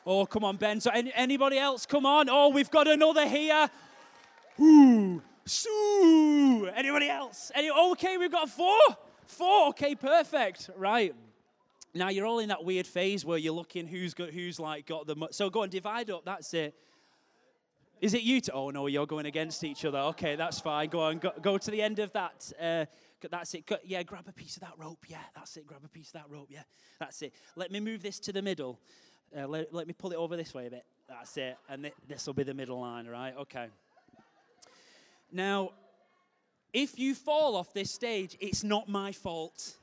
Oh, 0.05 0.25
come 0.25 0.43
on, 0.43 0.57
Ben. 0.57 0.81
So, 0.81 0.91
any, 0.93 1.11
anybody 1.15 1.57
else? 1.57 1.85
Come 1.85 2.05
on. 2.05 2.29
Oh, 2.29 2.49
we've 2.49 2.69
got 2.69 2.87
another 2.87 3.27
here. 3.27 3.69
Ooh, 4.59 5.21
Sue. 5.45 6.69
Anybody 6.75 7.09
else? 7.09 7.51
Any, 7.55 7.71
okay, 7.71 8.17
we've 8.17 8.31
got 8.31 8.49
four. 8.49 8.77
Four. 9.25 9.69
Okay, 9.69 9.95
perfect. 9.95 10.69
Right. 10.75 11.15
Now 11.93 12.09
you're 12.09 12.25
all 12.25 12.39
in 12.39 12.49
that 12.49 12.65
weird 12.65 12.85
phase 12.85 13.23
where 13.23 13.37
you're 13.37 13.53
looking 13.53 13.87
who's 13.87 14.13
got 14.13 14.29
who's 14.29 14.59
like 14.59 14.85
got 14.85 15.07
the. 15.07 15.15
So 15.31 15.49
go 15.49 15.63
and 15.63 15.71
divide 15.71 16.09
up. 16.09 16.25
That's 16.25 16.53
it. 16.53 16.75
Is 18.01 18.13
it 18.13 18.21
you? 18.21 18.41
To, 18.41 18.51
oh 18.51 18.69
no, 18.69 18.87
you're 18.87 19.05
going 19.05 19.25
against 19.25 19.63
each 19.63 19.85
other. 19.85 19.99
Okay, 19.99 20.35
that's 20.35 20.59
fine. 20.59 20.89
Go 20.89 20.99
on. 20.99 21.19
Go, 21.19 21.31
go 21.41 21.57
to 21.57 21.71
the 21.71 21.81
end 21.81 21.99
of 21.99 22.11
that. 22.11 22.51
Uh, 22.61 22.85
that's 23.29 23.53
it. 23.53 23.69
Yeah, 23.83 24.03
grab 24.03 24.25
a 24.27 24.33
piece 24.33 24.55
of 24.55 24.61
that 24.61 24.73
rope. 24.77 25.05
Yeah, 25.07 25.17
that's 25.35 25.57
it. 25.57 25.67
Grab 25.67 25.81
a 25.83 25.89
piece 25.89 26.07
of 26.07 26.13
that 26.13 26.29
rope. 26.29 26.47
Yeah, 26.49 26.63
that's 26.99 27.21
it. 27.21 27.33
Let 27.55 27.71
me 27.71 27.79
move 27.79 28.01
this 28.01 28.19
to 28.19 28.33
the 28.33 28.41
middle. 28.41 28.79
Uh, 29.37 29.47
let, 29.47 29.73
let 29.73 29.87
me 29.87 29.93
pull 29.93 30.11
it 30.11 30.17
over 30.17 30.37
this 30.37 30.53
way 30.53 30.67
a 30.67 30.69
bit. 30.69 30.85
That's 31.09 31.35
it. 31.37 31.57
And 31.69 31.83
th- 31.83 31.93
this 32.07 32.25
will 32.25 32.33
be 32.33 32.43
the 32.43 32.53
middle 32.53 32.79
line, 32.79 33.07
right? 33.07 33.35
Okay. 33.37 33.67
Now, 35.31 35.71
if 36.73 36.99
you 36.99 37.15
fall 37.15 37.55
off 37.55 37.73
this 37.73 37.91
stage, 37.91 38.37
it's 38.39 38.63
not 38.63 38.87
my 38.87 39.11
fault. 39.11 39.77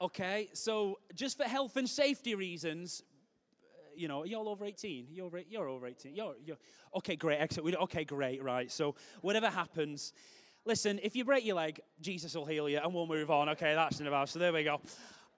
Okay? 0.00 0.48
So, 0.52 0.98
just 1.14 1.36
for 1.36 1.44
health 1.44 1.76
and 1.76 1.88
safety 1.88 2.34
reasons, 2.34 3.02
uh, 3.62 3.90
you 3.94 4.08
know, 4.08 4.24
you're 4.24 4.46
over 4.46 4.64
18. 4.64 5.08
You're 5.10 5.26
over, 5.26 5.40
you're 5.48 5.68
over 5.68 5.86
18. 5.86 6.14
You're, 6.14 6.34
you're, 6.44 6.56
okay, 6.96 7.16
great. 7.16 7.38
Excellent. 7.38 7.76
Okay, 7.76 8.04
great. 8.04 8.42
Right. 8.42 8.70
So, 8.70 8.94
whatever 9.20 9.48
happens, 9.48 10.12
Listen, 10.66 11.00
if 11.02 11.16
you 11.16 11.24
break 11.24 11.44
your 11.44 11.56
leg, 11.56 11.80
Jesus 12.00 12.34
will 12.34 12.44
heal 12.44 12.68
you 12.68 12.78
and 12.78 12.92
we'll 12.92 13.06
move 13.06 13.30
on. 13.30 13.48
Okay, 13.50 13.74
that's 13.74 14.00
in 14.00 14.06
about. 14.06 14.28
So 14.28 14.38
there 14.38 14.52
we 14.52 14.64
go. 14.64 14.80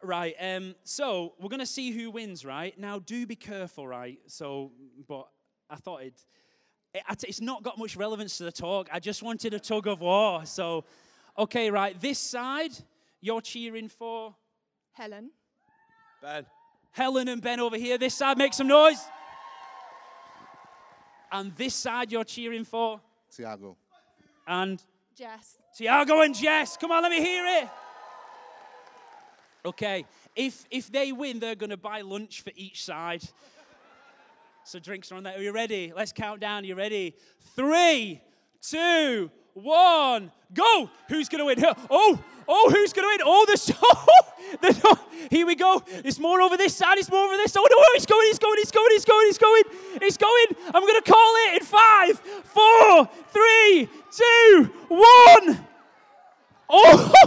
Right. 0.03 0.35
Um, 0.41 0.75
so 0.83 1.35
we're 1.41 1.49
going 1.49 1.61
to 1.61 1.67
see 1.67 1.93
who 1.93 2.11
wins, 2.11 2.45
right? 2.45 2.77
Now, 2.79 2.99
do 2.99 3.25
be 3.25 3.37
careful, 3.37 3.87
right? 3.87 4.19
So, 4.27 4.73
but 5.07 5.29
I 5.71 5.77
thought 5.77 6.03
it, 6.03 6.21
it's 7.23 7.41
not 7.41 7.63
got 7.63 7.79
much 7.79 7.97
relevance 7.97 8.37
to 8.39 8.45
the 8.45 8.53
talk. 8.53 8.89
I 8.93 8.99
just 8.99 9.23
wanted 9.23 9.55
a 9.55 9.61
tug 9.61 9.87
of 9.87 10.01
war. 10.01 10.45
So, 10.45 10.85
okay, 11.39 11.71
right. 11.71 11.99
This 12.01 12.19
side, 12.19 12.73
you're 13.21 13.41
cheering 13.41 13.89
for 13.89 14.35
Helen. 14.91 15.31
Ben. 16.21 16.47
Helen 16.91 17.29
and 17.29 17.41
Ben 17.41 17.61
over 17.61 17.77
here. 17.77 17.97
This 17.97 18.15
side, 18.15 18.37
make 18.39 18.55
some 18.55 18.67
noise. 18.67 19.03
And 21.31 21.55
this 21.57 21.75
side, 21.75 22.11
you're 22.11 22.25
cheering 22.25 22.65
for 22.65 23.01
Tiago. 23.35 23.77
And 24.47 24.83
Jess. 25.17 25.59
Tiago 25.77 26.21
and 26.21 26.35
Jess. 26.35 26.77
Come 26.77 26.91
on, 26.91 27.03
let 27.03 27.11
me 27.11 27.21
hear 27.21 27.45
it. 27.47 27.69
Okay, 29.65 30.05
if 30.35 30.65
if 30.71 30.91
they 30.91 31.13
win, 31.13 31.39
they're 31.39 31.55
to 31.71 31.77
buy 31.77 32.01
lunch 32.01 32.43
for 32.43 32.51
each 32.57 32.85
side. 32.85 33.23
So 34.65 34.79
drinks 34.79 35.11
are 35.13 35.17
on 35.17 35.23
there. 35.25 35.37
Are 35.37 35.43
you 35.43 35.53
ready? 35.53 35.93
Let's 35.95 36.13
count 36.13 36.41
down. 36.41 36.65
Are 36.65 36.67
you 36.67 36.75
ready? 36.75 37.17
Three, 37.57 38.21
two, 38.61 39.31
one, 39.55 40.31
go. 40.55 40.91
Who's 41.09 41.29
going 41.29 41.41
to 41.41 41.45
win? 41.45 41.75
Oh, 41.91 42.19
oh, 42.49 42.71
who's 42.71 42.93
going 42.93 43.05
to 43.05 43.09
win? 43.09 43.21
Oh, 43.25 43.45
the 43.47 43.57
oh, 44.85 44.99
here 45.31 45.47
we 45.47 45.55
go. 45.55 45.83
It's 45.89 46.19
more 46.19 46.41
over 46.41 46.57
this 46.57 46.75
side. 46.77 46.99
It's 46.99 47.11
more 47.11 47.25
over 47.25 47.37
this. 47.37 47.57
Oh 47.57 47.67
no, 47.69 47.77
oh, 47.79 47.93
it's 47.97 48.07
going. 48.07 48.27
It's 48.29 48.39
going. 48.39 48.57
It's 48.59 48.71
going. 48.71 48.89
It's 48.93 49.05
going. 49.05 49.29
It's 49.29 49.39
going. 49.39 49.63
It's 50.03 50.17
going. 50.17 50.47
I'm 50.75 50.83
going 50.83 51.03
to 51.03 51.11
call 51.11 51.35
it 51.47 51.61
in 51.61 51.67
five, 51.67 52.19
four, 52.45 53.09
three, 53.33 53.89
two, 54.11 54.71
one. 54.89 55.67
Oh. 56.69 57.13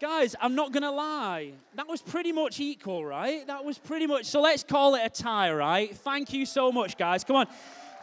Guys, 0.00 0.34
I'm 0.40 0.54
not 0.54 0.72
going 0.72 0.82
to 0.82 0.90
lie. 0.90 1.52
That 1.74 1.86
was 1.86 2.00
pretty 2.00 2.32
much 2.32 2.58
equal, 2.58 3.04
right? 3.04 3.46
That 3.46 3.66
was 3.66 3.76
pretty 3.76 4.06
much. 4.06 4.24
So 4.24 4.40
let's 4.40 4.62
call 4.62 4.94
it 4.94 5.02
a 5.04 5.10
tie, 5.10 5.52
right? 5.52 5.94
Thank 5.94 6.32
you 6.32 6.46
so 6.46 6.72
much, 6.72 6.96
guys. 6.96 7.22
Come 7.22 7.36
on. 7.36 7.46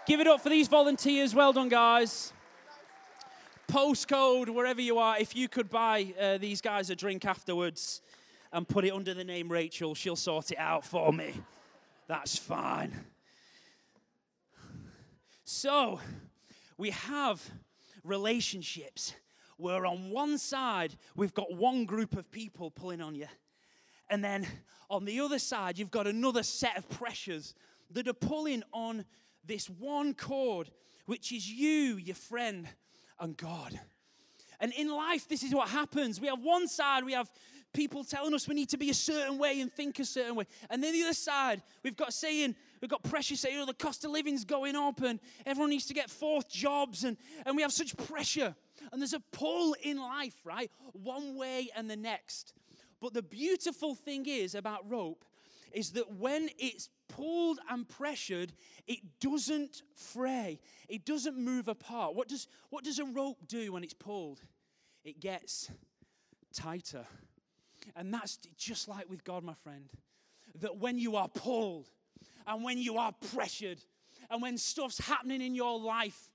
Give 0.07 0.21
it 0.21 0.27
up 0.27 0.39
for 0.39 0.47
these 0.47 0.69
volunteers. 0.69 1.35
Well 1.35 1.51
done, 1.51 1.67
guys. 1.67 2.31
Postcode, 3.67 4.47
wherever 4.47 4.79
you 4.79 4.99
are, 4.99 5.19
if 5.19 5.35
you 5.35 5.49
could 5.49 5.69
buy 5.69 6.13
uh, 6.17 6.37
these 6.37 6.61
guys 6.61 6.89
a 6.89 6.95
drink 6.95 7.25
afterwards 7.25 8.01
and 8.53 8.65
put 8.65 8.85
it 8.85 8.93
under 8.93 9.13
the 9.13 9.25
name 9.25 9.51
Rachel, 9.51 9.93
she'll 9.95 10.15
sort 10.15 10.51
it 10.51 10.57
out 10.59 10.85
for 10.85 11.11
me. 11.11 11.33
That's 12.07 12.37
fine. 12.37 12.93
So, 15.43 15.99
we 16.77 16.91
have 16.91 17.43
relationships 18.05 19.13
where 19.57 19.85
on 19.85 20.09
one 20.09 20.37
side 20.37 20.95
we've 21.17 21.33
got 21.33 21.53
one 21.53 21.83
group 21.83 22.15
of 22.15 22.31
people 22.31 22.71
pulling 22.71 23.01
on 23.01 23.13
you, 23.13 23.27
And 24.09 24.23
then 24.23 24.47
on 24.89 25.03
the 25.03 25.19
other 25.19 25.37
side, 25.37 25.77
you've 25.77 25.91
got 25.91 26.07
another 26.07 26.43
set 26.43 26.77
of 26.77 26.87
pressures 26.87 27.53
that 27.91 28.07
are 28.07 28.13
pulling 28.13 28.63
on 28.71 29.03
this 29.47 29.69
one 29.69 30.13
cord, 30.13 30.69
which 31.05 31.31
is 31.31 31.49
you, 31.49 31.97
your 31.97 32.15
friend, 32.15 32.67
and 33.19 33.35
God. 33.35 33.79
And 34.59 34.73
in 34.73 34.89
life, 34.89 35.27
this 35.27 35.43
is 35.43 35.53
what 35.53 35.69
happens. 35.69 36.19
We 36.19 36.27
have 36.27 36.41
one 36.41 36.67
side, 36.67 37.03
we 37.03 37.13
have 37.13 37.29
people 37.73 38.03
telling 38.03 38.33
us 38.33 38.47
we 38.47 38.55
need 38.55 38.69
to 38.69 38.77
be 38.77 38.89
a 38.89 38.93
certain 38.93 39.37
way 39.37 39.61
and 39.61 39.71
think 39.71 39.99
a 39.99 40.05
certain 40.05 40.35
way. 40.35 40.45
And 40.69 40.83
then 40.83 40.93
the 40.93 41.03
other 41.03 41.13
side, 41.13 41.61
we've 41.83 41.95
got 41.95 42.13
saying, 42.13 42.55
we've 42.81 42.89
got 42.89 43.03
pressure 43.03 43.35
saying, 43.35 43.57
oh, 43.59 43.65
the 43.65 43.73
cost 43.73 44.03
of 44.03 44.11
living's 44.11 44.45
going 44.45 44.75
up 44.75 45.01
and 45.01 45.19
everyone 45.45 45.69
needs 45.69 45.85
to 45.87 45.93
get 45.93 46.09
fourth 46.09 46.49
jobs. 46.49 47.03
And, 47.03 47.17
and 47.45 47.55
we 47.55 47.61
have 47.61 47.71
such 47.71 47.95
pressure. 47.97 48.55
And 48.91 49.01
there's 49.01 49.13
a 49.13 49.19
pull 49.31 49.75
in 49.83 49.97
life, 49.97 50.35
right? 50.43 50.71
One 50.93 51.35
way 51.35 51.69
and 51.75 51.89
the 51.89 51.95
next. 51.95 52.53
But 52.99 53.13
the 53.13 53.21
beautiful 53.21 53.93
thing 53.93 54.25
is 54.25 54.55
about 54.55 54.89
rope 54.89 55.23
is 55.71 55.91
that 55.91 56.15
when 56.15 56.49
it's 56.57 56.89
pulled 57.07 57.59
and 57.69 57.87
pressured, 57.87 58.53
it 58.87 58.99
doesn't 59.19 59.83
fray. 59.95 60.59
It 60.87 61.05
doesn't 61.05 61.37
move 61.37 61.67
apart. 61.67 62.15
What 62.15 62.27
does, 62.27 62.47
what 62.69 62.83
does 62.83 62.99
a 62.99 63.05
rope 63.05 63.47
do 63.47 63.73
when 63.73 63.83
it's 63.83 63.93
pulled? 63.93 64.41
It 65.03 65.19
gets 65.19 65.69
tighter. 66.53 67.05
And 67.95 68.13
that's 68.13 68.37
just 68.57 68.87
like 68.87 69.09
with 69.09 69.23
God, 69.23 69.43
my 69.43 69.53
friend. 69.53 69.89
That 70.59 70.77
when 70.77 70.97
you 70.97 71.15
are 71.15 71.27
pulled 71.27 71.89
and 72.45 72.63
when 72.63 72.77
you 72.77 72.97
are 72.97 73.13
pressured 73.31 73.79
and 74.29 74.41
when 74.41 74.57
stuff's 74.57 74.99
happening 74.99 75.41
in 75.41 75.55
your 75.55 75.79
life, 75.79 76.29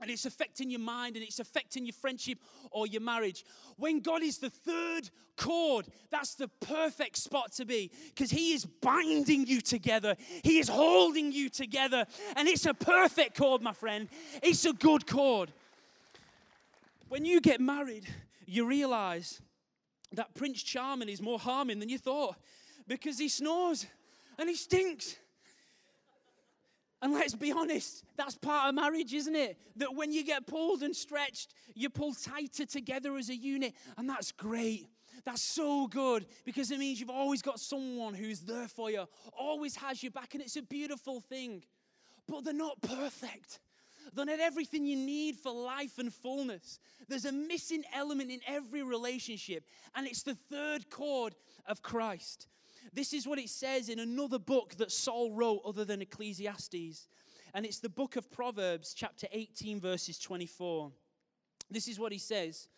and 0.00 0.10
it's 0.10 0.26
affecting 0.26 0.70
your 0.70 0.80
mind 0.80 1.16
and 1.16 1.24
it's 1.24 1.40
affecting 1.40 1.84
your 1.86 1.92
friendship 1.92 2.38
or 2.70 2.86
your 2.86 3.02
marriage. 3.02 3.44
When 3.76 4.00
God 4.00 4.22
is 4.22 4.38
the 4.38 4.50
third 4.50 5.10
cord, 5.36 5.86
that's 6.10 6.34
the 6.34 6.48
perfect 6.48 7.16
spot 7.16 7.52
to 7.52 7.64
be 7.64 7.90
because 8.08 8.30
He 8.30 8.52
is 8.52 8.64
binding 8.64 9.46
you 9.46 9.60
together, 9.60 10.16
He 10.42 10.58
is 10.58 10.68
holding 10.68 11.32
you 11.32 11.48
together, 11.48 12.06
and 12.36 12.48
it's 12.48 12.66
a 12.66 12.74
perfect 12.74 13.36
cord, 13.36 13.62
my 13.62 13.72
friend. 13.72 14.08
It's 14.42 14.64
a 14.64 14.72
good 14.72 15.06
cord. 15.06 15.52
When 17.08 17.24
you 17.24 17.40
get 17.40 17.60
married, 17.60 18.06
you 18.46 18.66
realize 18.66 19.40
that 20.12 20.34
Prince 20.34 20.62
Charming 20.62 21.08
is 21.08 21.22
more 21.22 21.38
harming 21.38 21.78
than 21.78 21.88
you 21.88 21.98
thought 21.98 22.36
because 22.86 23.18
he 23.18 23.28
snores 23.28 23.86
and 24.38 24.48
he 24.48 24.54
stinks. 24.54 25.16
And 27.02 27.14
let's 27.14 27.34
be 27.34 27.50
honest, 27.50 28.04
that's 28.16 28.36
part 28.36 28.68
of 28.68 28.74
marriage, 28.74 29.14
isn't 29.14 29.34
it? 29.34 29.58
That 29.76 29.94
when 29.94 30.12
you 30.12 30.22
get 30.22 30.46
pulled 30.46 30.82
and 30.82 30.94
stretched, 30.94 31.54
you 31.74 31.88
pull 31.88 32.12
tighter 32.12 32.66
together 32.66 33.16
as 33.16 33.30
a 33.30 33.36
unit. 33.36 33.74
And 33.96 34.08
that's 34.08 34.32
great. 34.32 34.86
That's 35.24 35.42
so 35.42 35.86
good 35.86 36.26
because 36.44 36.70
it 36.70 36.78
means 36.78 37.00
you've 37.00 37.10
always 37.10 37.42
got 37.42 37.58
someone 37.60 38.14
who's 38.14 38.40
there 38.40 38.68
for 38.68 38.90
you, 38.90 39.06
always 39.38 39.76
has 39.76 40.02
your 40.02 40.12
back, 40.12 40.34
and 40.34 40.42
it's 40.42 40.56
a 40.56 40.62
beautiful 40.62 41.20
thing. 41.20 41.62
But 42.26 42.44
they're 42.44 42.54
not 42.54 42.80
perfect. 42.82 43.60
They're 44.14 44.24
not 44.24 44.40
everything 44.40 44.84
you 44.84 44.96
need 44.96 45.36
for 45.36 45.52
life 45.52 45.98
and 45.98 46.12
fullness. 46.12 46.78
There's 47.08 47.26
a 47.26 47.32
missing 47.32 47.84
element 47.94 48.30
in 48.30 48.40
every 48.46 48.82
relationship, 48.82 49.64
and 49.94 50.06
it's 50.06 50.22
the 50.22 50.34
third 50.34 50.90
cord 50.90 51.34
of 51.66 51.82
Christ. 51.82 52.48
This 52.92 53.12
is 53.12 53.26
what 53.26 53.38
it 53.38 53.48
says 53.48 53.88
in 53.88 53.98
another 53.98 54.38
book 54.38 54.76
that 54.76 54.90
Saul 54.90 55.32
wrote 55.32 55.62
other 55.64 55.84
than 55.84 56.02
Ecclesiastes. 56.02 57.08
And 57.54 57.66
it's 57.66 57.78
the 57.78 57.88
book 57.88 58.16
of 58.16 58.30
Proverbs, 58.30 58.94
chapter 58.94 59.26
18, 59.32 59.80
verses 59.80 60.18
24. 60.18 60.90
This 61.70 61.88
is 61.88 61.98
what 61.98 62.12
he 62.12 62.18
says 62.18 62.68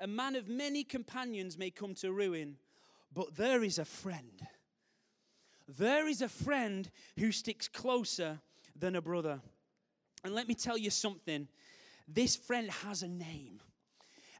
A 0.00 0.06
man 0.06 0.36
of 0.36 0.48
many 0.48 0.84
companions 0.84 1.56
may 1.56 1.70
come 1.70 1.94
to 1.96 2.12
ruin, 2.12 2.56
but 3.12 3.36
there 3.36 3.62
is 3.62 3.78
a 3.78 3.84
friend. 3.84 4.46
There 5.66 6.06
is 6.06 6.20
a 6.20 6.28
friend 6.28 6.90
who 7.18 7.32
sticks 7.32 7.68
closer 7.68 8.40
than 8.76 8.96
a 8.96 9.00
brother. 9.00 9.40
And 10.22 10.34
let 10.34 10.48
me 10.48 10.54
tell 10.54 10.76
you 10.76 10.90
something 10.90 11.48
this 12.06 12.36
friend 12.36 12.70
has 12.70 13.02
a 13.02 13.08
name, 13.08 13.60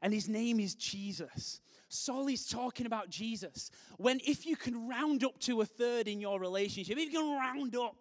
and 0.01 0.13
his 0.13 0.29
name 0.29 0.59
is 0.59 0.75
Jesus. 0.75 1.61
Saul 1.87 2.27
is 2.27 2.47
talking 2.47 2.85
about 2.85 3.09
Jesus. 3.09 3.71
When 3.97 4.19
if 4.25 4.45
you 4.45 4.55
can 4.55 4.87
round 4.87 5.23
up 5.23 5.39
to 5.41 5.61
a 5.61 5.65
third 5.65 6.07
in 6.07 6.19
your 6.19 6.39
relationship, 6.39 6.97
if 6.97 7.11
you 7.11 7.19
can 7.19 7.37
round 7.37 7.75
up 7.75 7.95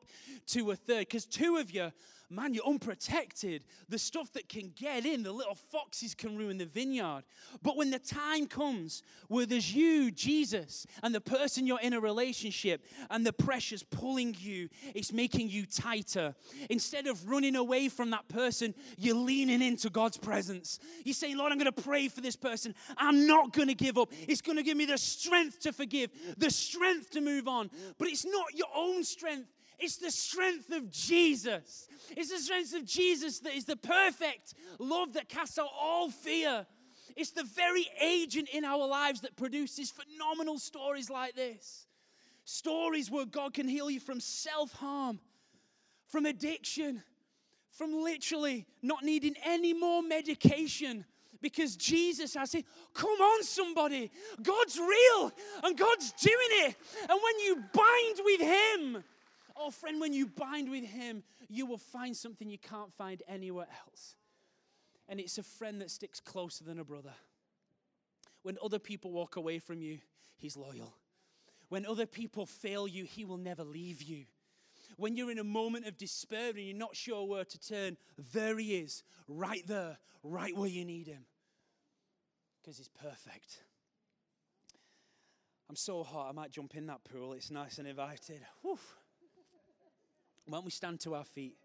to 0.49 0.71
a 0.71 0.77
third, 0.77 1.01
because 1.01 1.27
two 1.27 1.57
of 1.57 1.71
you 1.71 1.93
man, 2.35 2.55
you're 2.55 2.67
unprotected. 2.67 3.65
The 3.89 3.99
stuff 3.99 4.33
that 4.33 4.49
can 4.49 4.73
get 4.75 5.07
in, 5.07 5.23
the 5.23 5.33
little 5.33 5.55
foxes 5.55 6.15
can 6.15 6.37
ruin 6.37 6.59
the 6.59 6.67
vineyard. 6.67 7.23
But 7.63 7.77
when 7.77 7.91
the 7.91 7.99
time 7.99 8.47
comes 8.47 9.03
where 9.29 9.47
there's 9.47 9.75
you, 9.75 10.11
Jesus, 10.11 10.87
and 11.03 11.15
the 11.15 11.21
person 11.21 11.67
you're 11.67 11.81
in 11.81 11.93
a 11.93 12.01
relationship, 12.01 12.85
and 13.11 13.25
the 13.25 13.33
pressure's 13.33 13.83
pulling 13.83 14.35
you, 14.39 14.69
it's 14.95 15.13
making 15.13 15.49
you 15.49 15.67
tighter. 15.67 16.35
Instead 16.71 17.07
of 17.07 17.29
running 17.29 17.57
away 17.57 17.89
from 17.89 18.11
that 18.11 18.29
person, 18.29 18.75
you're 18.99 19.15
leaning 19.15 19.63
into 19.63 19.91
God's 19.91 20.17
presence. 20.17 20.79
You're 21.05 21.15
saying, 21.15 21.37
Lord, 21.37 21.53
I'm 21.53 21.59
going 21.59 21.73
to 21.73 21.83
pray 21.83 22.09
for 22.09 22.21
this 22.21 22.37
person. 22.37 22.75
I'm 22.97 23.27
not 23.27 23.53
going 23.53 23.69
to 23.69 23.75
give 23.75 23.99
up. 23.99 24.13
It's 24.29 24.41
going 24.41 24.57
to 24.57 24.63
give 24.63 24.77
me 24.77 24.87
the 24.87 24.99
strength 24.99 25.61
to 25.61 25.73
forgive, 25.73 26.11
the 26.37 26.51
strength 26.51 27.11
to 27.11 27.21
move 27.21 27.49
on. 27.49 27.71
But 27.99 28.09
it's 28.09 28.25
not 28.25 28.55
your 28.55 28.69
own 28.75 29.05
strength, 29.05 29.49
it's 29.79 29.97
the 29.97 30.11
strength 30.11 30.71
of 30.73 30.91
Jesus. 30.91 31.89
It's 32.17 32.31
the 32.31 32.39
strength 32.39 32.75
of 32.75 32.85
Jesus 32.85 33.41
that 33.41 33.55
is 33.55 33.65
the 33.65 33.77
perfect 33.77 34.55
love 34.79 35.15
that 35.15 35.29
casts 35.29 35.59
out 35.59 35.69
all 35.79 36.11
fear. 36.11 36.67
It's 37.17 37.31
the 37.31 37.45
very 37.45 37.87
agent 38.01 38.49
in 38.53 38.65
our 38.65 38.87
lives 38.87 39.21
that 39.21 39.37
produces 39.37 39.91
phenomenal 39.91 40.59
stories 40.59 41.11
like 41.11 41.35
this. 41.35 41.87
Stories 42.45 43.11
where 43.11 43.27
God 43.27 43.55
can 43.55 43.69
heal 43.69 43.91
you 43.91 44.01
from 44.01 44.21
self 44.21 44.73
harm, 44.73 45.21
from 46.09 46.27
addiction, 46.27 47.03
from 47.71 47.93
literally 47.93 48.67
not 48.83 49.03
needing 49.03 49.35
any 49.45 49.73
more 49.73 50.03
medication 50.03 51.05
because 51.41 51.77
Jesus 51.77 52.35
has 52.35 52.51
said, 52.51 52.65
Come 52.95 53.21
on, 53.21 53.43
somebody. 53.43 54.11
God's 54.43 54.79
real 54.79 55.33
and 55.63 55.77
God's 55.77 56.13
doing 56.13 56.37
it. 56.51 56.77
And 57.03 57.21
when 57.23 57.39
you 57.45 57.57
bind 57.73 58.21
with 58.25 58.41
Him, 58.41 59.05
Oh, 59.57 59.71
friend, 59.71 60.01
when 60.01 60.13
you 60.13 60.27
bind 60.27 60.71
with 60.71 60.85
him, 60.85 61.23
you 61.49 61.67
will 61.67 61.79
find 61.79 62.17
something 62.17 62.49
you 62.49 62.59
can't 62.59 62.93
find 62.93 63.23
anywhere 63.29 63.69
else. 63.87 64.17
And 65.09 65.21
it's 65.21 65.39
a 65.39 65.43
friend 65.43 65.81
that 65.81 65.91
sticks 65.91 66.19
closer 66.19 66.65
than 66.65 66.79
a 66.79 66.85
brother. 66.85 67.15
When 68.43 68.59
other 68.63 68.79
people 68.79 69.13
walk 69.13 69.37
away 69.37 69.59
from 69.59 69.81
you, 69.81 69.99
he's 70.37 70.57
loyal. 70.57 70.95
When 71.69 71.87
other 71.87 72.07
people 72.07 72.47
fail 72.47 72.89
you, 72.89 73.05
he 73.05 73.25
will 73.25 73.37
never 73.37 73.65
leave 73.65 74.03
you. 74.03 74.25
When 74.97 75.17
you're 75.17 75.31
in 75.31 75.39
a 75.39 75.45
moment 75.45 75.87
of 75.87 75.97
despair 75.97 76.51
and 76.51 76.61
you're 76.61 76.77
not 76.77 76.95
sure 76.95 77.27
where 77.27 77.45
to 77.45 77.59
turn, 77.59 77.97
there 78.33 78.59
he 78.59 78.77
is, 78.77 79.03
right 79.29 79.67
there, 79.67 79.99
right 80.23 80.57
where 80.57 80.69
you 80.69 80.85
need 80.85 81.07
him. 81.07 81.25
Because 82.61 82.79
he's 82.79 82.89
perfect. 82.89 83.63
I'm 85.69 85.77
so 85.77 86.03
hot, 86.03 86.29
I 86.29 86.33
might 86.33 86.51
jump 86.51 86.77
in 86.77 86.87
that 86.87 87.01
pool. 87.05 87.33
It's 87.33 87.51
nice 87.51 87.79
and 87.79 87.89
invited. 87.89 88.43
Whew. 88.63 88.79
Why 90.47 90.59
don't 90.59 90.65
we 90.67 90.71
stand 90.71 91.01
to 91.01 91.15
our 91.15 91.25
feet? 91.25 91.57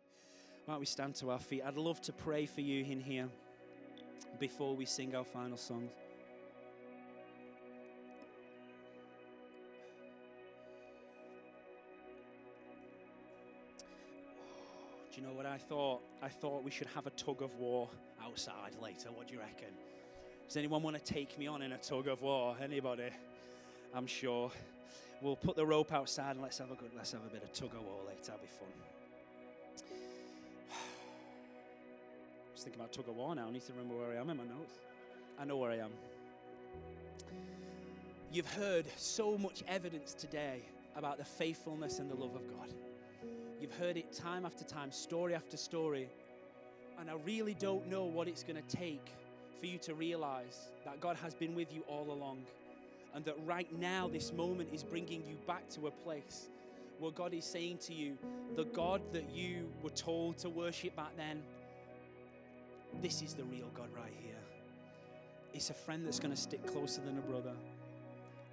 Why 0.65 0.75
don't 0.75 0.79
we 0.79 0.85
stand 0.85 1.15
to 1.15 1.31
our 1.31 1.39
feet? 1.39 1.63
I'd 1.65 1.75
love 1.75 2.01
to 2.03 2.13
pray 2.13 2.45
for 2.45 2.61
you 2.61 2.85
in 2.85 3.01
here 3.01 3.27
before 4.39 4.75
we 4.75 4.85
sing 4.85 5.15
our 5.15 5.25
final 5.25 5.57
songs. 5.57 5.91
Do 15.13 15.21
you 15.21 15.27
know 15.27 15.33
what 15.33 15.45
I 15.45 15.57
thought? 15.57 16.01
I 16.21 16.29
thought 16.29 16.63
we 16.63 16.71
should 16.71 16.87
have 16.87 17.05
a 17.05 17.09
tug 17.11 17.41
of 17.41 17.53
war 17.55 17.89
outside 18.23 18.75
later. 18.81 19.09
What 19.13 19.27
do 19.27 19.33
you 19.33 19.39
reckon? 19.41 19.73
Does 20.47 20.55
anyone 20.55 20.83
want 20.83 20.95
to 20.95 21.03
take 21.03 21.37
me 21.37 21.47
on 21.47 21.61
in 21.61 21.73
a 21.73 21.77
tug 21.77 22.07
of 22.07 22.21
war? 22.21 22.55
Anybody? 22.61 23.09
I'm 23.93 24.07
sure. 24.07 24.51
We'll 25.21 25.35
put 25.35 25.55
the 25.57 25.65
rope 25.65 25.91
outside 25.91 26.31
and 26.31 26.41
let's 26.41 26.57
have 26.59 26.71
a 26.71 26.75
good, 26.75 26.91
let's 26.95 27.11
have 27.11 27.25
a 27.25 27.29
bit 27.29 27.43
of 27.43 27.51
tug 27.51 27.73
of 27.75 27.83
war 27.83 27.99
later. 28.07 28.19
That'll 28.23 28.39
be 28.41 28.47
fun. 28.47 28.69
Just 32.53 32.63
thinking 32.63 32.79
about 32.79 32.93
tug 32.93 33.09
of 33.09 33.15
war 33.15 33.35
now. 33.35 33.47
I 33.47 33.51
need 33.51 33.65
to 33.65 33.73
remember 33.73 33.95
where 33.95 34.17
I 34.17 34.21
am 34.21 34.29
in 34.29 34.37
my 34.37 34.43
notes. 34.45 34.75
I 35.37 35.43
know 35.45 35.57
where 35.57 35.71
I 35.71 35.77
am. 35.77 35.91
You've 38.31 38.51
heard 38.53 38.85
so 38.95 39.37
much 39.37 39.63
evidence 39.67 40.13
today 40.13 40.61
about 40.95 41.17
the 41.17 41.25
faithfulness 41.25 41.99
and 41.99 42.09
the 42.09 42.15
love 42.15 42.35
of 42.35 42.47
God. 42.55 42.73
You've 43.59 43.73
heard 43.73 43.97
it 43.97 44.13
time 44.13 44.45
after 44.45 44.63
time, 44.63 44.91
story 44.91 45.35
after 45.35 45.57
story. 45.57 46.07
And 46.99 47.09
I 47.09 47.13
really 47.25 47.55
don't 47.55 47.87
know 47.87 48.05
what 48.05 48.27
it's 48.27 48.43
going 48.43 48.61
to 48.61 48.77
take 48.77 49.05
for 49.59 49.65
you 49.65 49.77
to 49.79 49.93
realize 49.93 50.69
that 50.85 51.01
God 51.01 51.17
has 51.17 51.33
been 51.33 51.55
with 51.55 51.73
you 51.73 51.81
all 51.87 52.11
along 52.11 52.43
and 53.13 53.25
that 53.25 53.35
right 53.45 53.71
now, 53.79 54.07
this 54.07 54.31
moment 54.31 54.69
is 54.73 54.83
bringing 54.83 55.25
you 55.25 55.35
back 55.47 55.67
to 55.71 55.87
a 55.87 55.91
place 55.91 56.49
where 56.99 57.11
God 57.11 57.33
is 57.33 57.45
saying 57.45 57.77
to 57.79 57.93
you, 57.93 58.17
the 58.55 58.65
God 58.65 59.01
that 59.13 59.29
you 59.29 59.69
were 59.81 59.89
told 59.89 60.37
to 60.39 60.49
worship 60.49 60.95
back 60.95 61.15
then, 61.17 61.41
this 63.01 63.21
is 63.21 63.33
the 63.33 63.43
real 63.45 63.69
God 63.73 63.87
right 63.95 64.13
here. 64.21 64.35
It's 65.53 65.69
a 65.69 65.73
friend 65.73 66.05
that's 66.05 66.19
going 66.19 66.33
to 66.33 66.39
stick 66.39 66.65
closer 66.65 67.01
than 67.01 67.17
a 67.17 67.21
brother. 67.21 67.53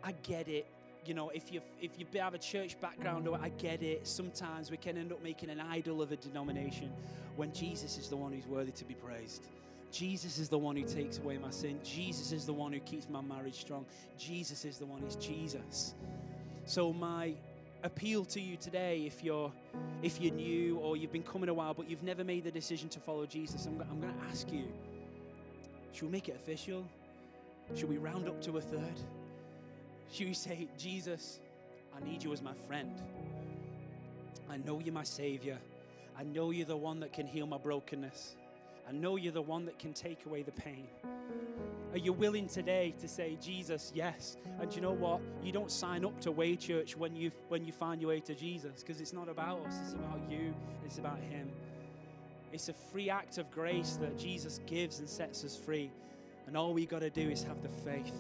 I 0.03 0.13
get 0.23 0.49
it. 0.49 0.67
you 1.07 1.15
know, 1.15 1.31
if 1.31 1.53
you 1.53 1.61
if 1.81 1.93
you 1.99 2.07
have 2.21 2.35
a 2.35 2.39
church 2.39 2.81
background, 2.81 3.29
or 3.29 3.39
I 3.41 3.51
get 3.51 3.83
it. 3.83 4.07
Sometimes 4.07 4.71
we 4.71 4.77
can 4.77 4.97
end 4.97 5.13
up 5.13 5.23
making 5.23 5.51
an 5.51 5.61
idol 5.61 6.03
of 6.03 6.13
a 6.13 6.17
denomination 6.17 6.93
when 7.37 7.53
Jesus 7.53 7.97
is 7.99 8.09
the 8.09 8.17
one 8.17 8.33
who's 8.33 8.47
worthy 8.47 8.73
to 8.73 8.85
be 8.85 8.95
praised. 8.95 9.47
Jesus 9.93 10.39
is 10.39 10.49
the 10.49 10.59
one 10.59 10.77
who 10.77 10.85
takes 10.85 11.19
away 11.19 11.39
my 11.39 11.51
sin. 11.51 11.79
Jesus 11.83 12.33
is 12.33 12.45
the 12.47 12.53
one 12.53 12.73
who 12.73 12.81
keeps 12.81 13.09
my 13.09 13.21
marriage 13.21 13.61
strong. 13.61 13.87
Jesus 14.19 14.65
is 14.65 14.79
the 14.79 14.87
one 14.87 15.03
It's 15.05 15.17
Jesus. 15.17 15.95
So 16.65 16.93
my 16.93 17.35
appeal 17.83 18.25
to 18.25 18.41
you 18.41 18.57
today, 18.57 19.05
if 19.07 19.23
you're 19.23 19.53
if 20.03 20.21
you're 20.21 20.35
new 20.35 20.79
or 20.79 20.97
you've 20.97 21.13
been 21.13 21.23
coming 21.23 21.49
a 21.49 21.55
while 21.55 21.75
but 21.75 21.89
you've 21.89 22.03
never 22.03 22.25
made 22.25 22.45
the 22.45 22.51
decision 22.51 22.89
to 22.91 23.01
follow 23.01 23.27
Jesus, 23.27 23.67
I'm, 23.67 23.81
I'm 23.83 24.01
going 24.01 24.13
to 24.13 24.25
ask 24.29 24.51
you: 24.53 24.65
Should 25.93 26.07
we 26.07 26.11
make 26.11 26.29
it 26.29 26.37
official? 26.37 26.85
Should 27.75 27.89
we 27.89 27.99
round 27.99 28.29
up 28.29 28.41
to 28.43 28.59
a 28.59 28.61
third? 28.61 29.01
Should 30.13 30.29
we 30.29 30.35
say, 30.35 30.69
Jesus, 30.79 31.41
I 31.97 32.05
need 32.05 32.23
you 32.23 32.33
as 32.33 32.43
my 32.43 32.55
friend? 32.55 33.03
I 34.49 34.57
know 34.59 34.81
you're 34.83 34.95
my 34.95 35.03
Savior. 35.03 35.59
I 36.19 36.23
know 36.23 36.51
you're 36.51 36.67
the 36.67 36.77
one 36.77 37.01
that 37.01 37.13
can 37.13 37.27
heal 37.27 37.47
my 37.47 37.59
brokenness. 37.59 38.37
I 38.89 38.93
know 38.93 39.17
you're 39.17 39.33
the 39.33 39.43
one 39.43 39.67
that 39.67 39.79
can 39.79 39.93
take 39.93 40.27
away 40.27 40.43
the 40.43 40.53
pain. 40.53 40.87
Are 41.93 41.99
you 41.99 42.13
willing 42.13 42.47
today 42.47 42.95
to 43.01 43.09
say, 43.09 43.37
Jesus, 43.41 43.91
yes? 43.95 44.37
And 44.61 44.75
you 44.75 44.81
know 44.81 44.93
what? 44.93 45.21
You 45.43 45.51
don't 45.51 45.71
sign 45.71 46.05
up 46.05 46.21
to 46.21 46.31
Way 46.31 46.55
Church 46.57 46.97
when 46.97 47.17
you 47.17 47.33
when 47.49 47.65
you 47.65 47.73
find 47.73 48.01
your 48.01 48.11
way 48.11 48.21
to 48.21 48.35
Jesus, 48.35 48.83
because 48.83 49.01
it's 49.01 49.13
not 49.13 49.29
about 49.29 49.65
us, 49.67 49.75
it's 49.83 49.95
about 49.95 50.21
you, 50.31 50.55
it's 50.85 50.99
about 50.99 51.19
Him. 51.19 51.51
It's 52.53 52.69
a 52.69 52.73
free 52.73 53.11
act 53.11 53.39
of 53.39 53.51
grace 53.51 53.97
that 54.01 54.19
Jesus 54.19 54.61
gives 54.67 55.01
and 55.01 55.09
sets 55.09 55.45
us 55.45 55.57
free. 55.57 55.91
And 56.47 56.57
all 56.57 56.73
we 56.73 56.87
got 56.87 57.01
to 57.01 57.11
do 57.11 57.29
is 57.29 57.43
have 57.43 57.61
the 57.63 57.69
faith. 57.69 58.15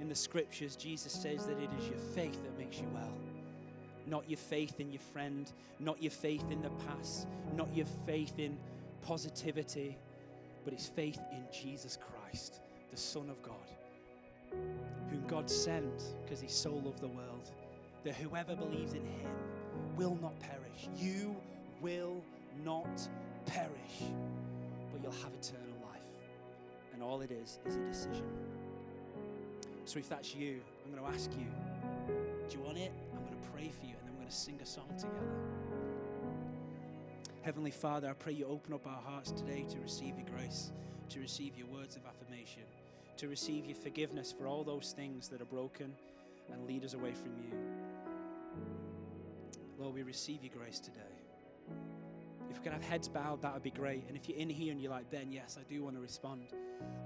In 0.00 0.08
the 0.08 0.14
scriptures, 0.14 0.74
Jesus 0.76 1.12
says 1.12 1.46
that 1.46 1.58
it 1.58 1.70
is 1.78 1.88
your 1.88 1.98
faith 2.14 2.42
that 2.42 2.58
makes 2.58 2.78
you 2.78 2.88
well. 2.92 3.12
Not 4.06 4.28
your 4.28 4.38
faith 4.38 4.80
in 4.80 4.90
your 4.90 5.00
friend, 5.00 5.52
not 5.78 6.02
your 6.02 6.10
faith 6.10 6.44
in 6.50 6.62
the 6.62 6.70
past, 6.86 7.28
not 7.54 7.68
your 7.76 7.86
faith 8.06 8.38
in 8.38 8.58
positivity, 9.02 9.98
but 10.64 10.72
it's 10.72 10.86
faith 10.86 11.20
in 11.32 11.44
Jesus 11.52 11.96
Christ, 11.96 12.60
the 12.90 12.96
Son 12.96 13.30
of 13.30 13.42
God, 13.42 13.54
whom 15.10 15.24
God 15.26 15.48
sent 15.48 16.02
because 16.24 16.40
he 16.40 16.48
so 16.48 16.70
loved 16.70 17.00
the 17.00 17.08
world, 17.08 17.50
that 18.04 18.14
whoever 18.14 18.54
believes 18.54 18.92
in 18.92 19.04
him 19.04 19.30
will 19.96 20.18
not 20.22 20.38
perish. 20.40 20.88
You 20.96 21.36
will 21.80 22.22
not 22.64 23.08
perish, 23.46 24.10
but 24.92 25.02
you'll 25.02 25.12
have 25.12 25.32
eternal 25.34 25.76
life. 25.90 26.00
And 26.94 27.02
all 27.02 27.20
it 27.20 27.30
is 27.30 27.58
is 27.66 27.76
a 27.76 27.80
decision. 27.80 28.24
So 29.84 29.98
if 29.98 30.08
that's 30.08 30.34
you, 30.34 30.60
I'm 30.84 30.92
going 30.92 31.04
to 31.04 31.14
ask 31.16 31.30
you, 31.32 31.46
do 32.48 32.56
you 32.56 32.62
want 32.62 32.78
it? 32.78 32.92
I'm 33.12 33.24
going 33.24 33.40
to 33.40 33.48
pray 33.50 33.70
for 33.78 33.86
you, 33.86 33.94
and 33.98 34.06
then 34.06 34.12
we're 34.14 34.20
going 34.20 34.28
to 34.28 34.34
sing 34.34 34.58
a 34.62 34.66
song 34.66 34.88
together. 34.96 35.69
Heavenly 37.42 37.70
Father, 37.70 38.10
I 38.10 38.12
pray 38.12 38.34
you 38.34 38.44
open 38.44 38.74
up 38.74 38.86
our 38.86 39.00
hearts 39.00 39.30
today 39.30 39.64
to 39.70 39.78
receive 39.78 40.18
your 40.18 40.28
grace, 40.28 40.72
to 41.08 41.20
receive 41.20 41.56
your 41.56 41.68
words 41.68 41.96
of 41.96 42.02
affirmation, 42.04 42.64
to 43.16 43.28
receive 43.28 43.64
your 43.64 43.76
forgiveness 43.76 44.30
for 44.30 44.46
all 44.46 44.62
those 44.62 44.92
things 44.94 45.28
that 45.28 45.40
are 45.40 45.46
broken 45.46 45.94
and 46.52 46.66
lead 46.66 46.84
us 46.84 46.92
away 46.92 47.12
from 47.14 47.32
you. 47.38 47.50
Lord, 49.78 49.94
we 49.94 50.02
receive 50.02 50.44
your 50.44 50.52
grace 50.54 50.80
today. 50.80 51.19
If 52.50 52.58
we 52.58 52.64
could 52.64 52.72
have 52.72 52.82
heads 52.82 53.08
bowed, 53.08 53.40
that 53.42 53.54
would 53.54 53.62
be 53.62 53.70
great. 53.70 54.04
And 54.08 54.16
if 54.16 54.28
you're 54.28 54.38
in 54.38 54.50
here 54.50 54.72
and 54.72 54.80
you're 54.80 54.90
like, 54.90 55.08
Ben, 55.10 55.30
yes, 55.30 55.56
I 55.58 55.72
do 55.72 55.84
want 55.84 55.94
to 55.94 56.02
respond. 56.02 56.42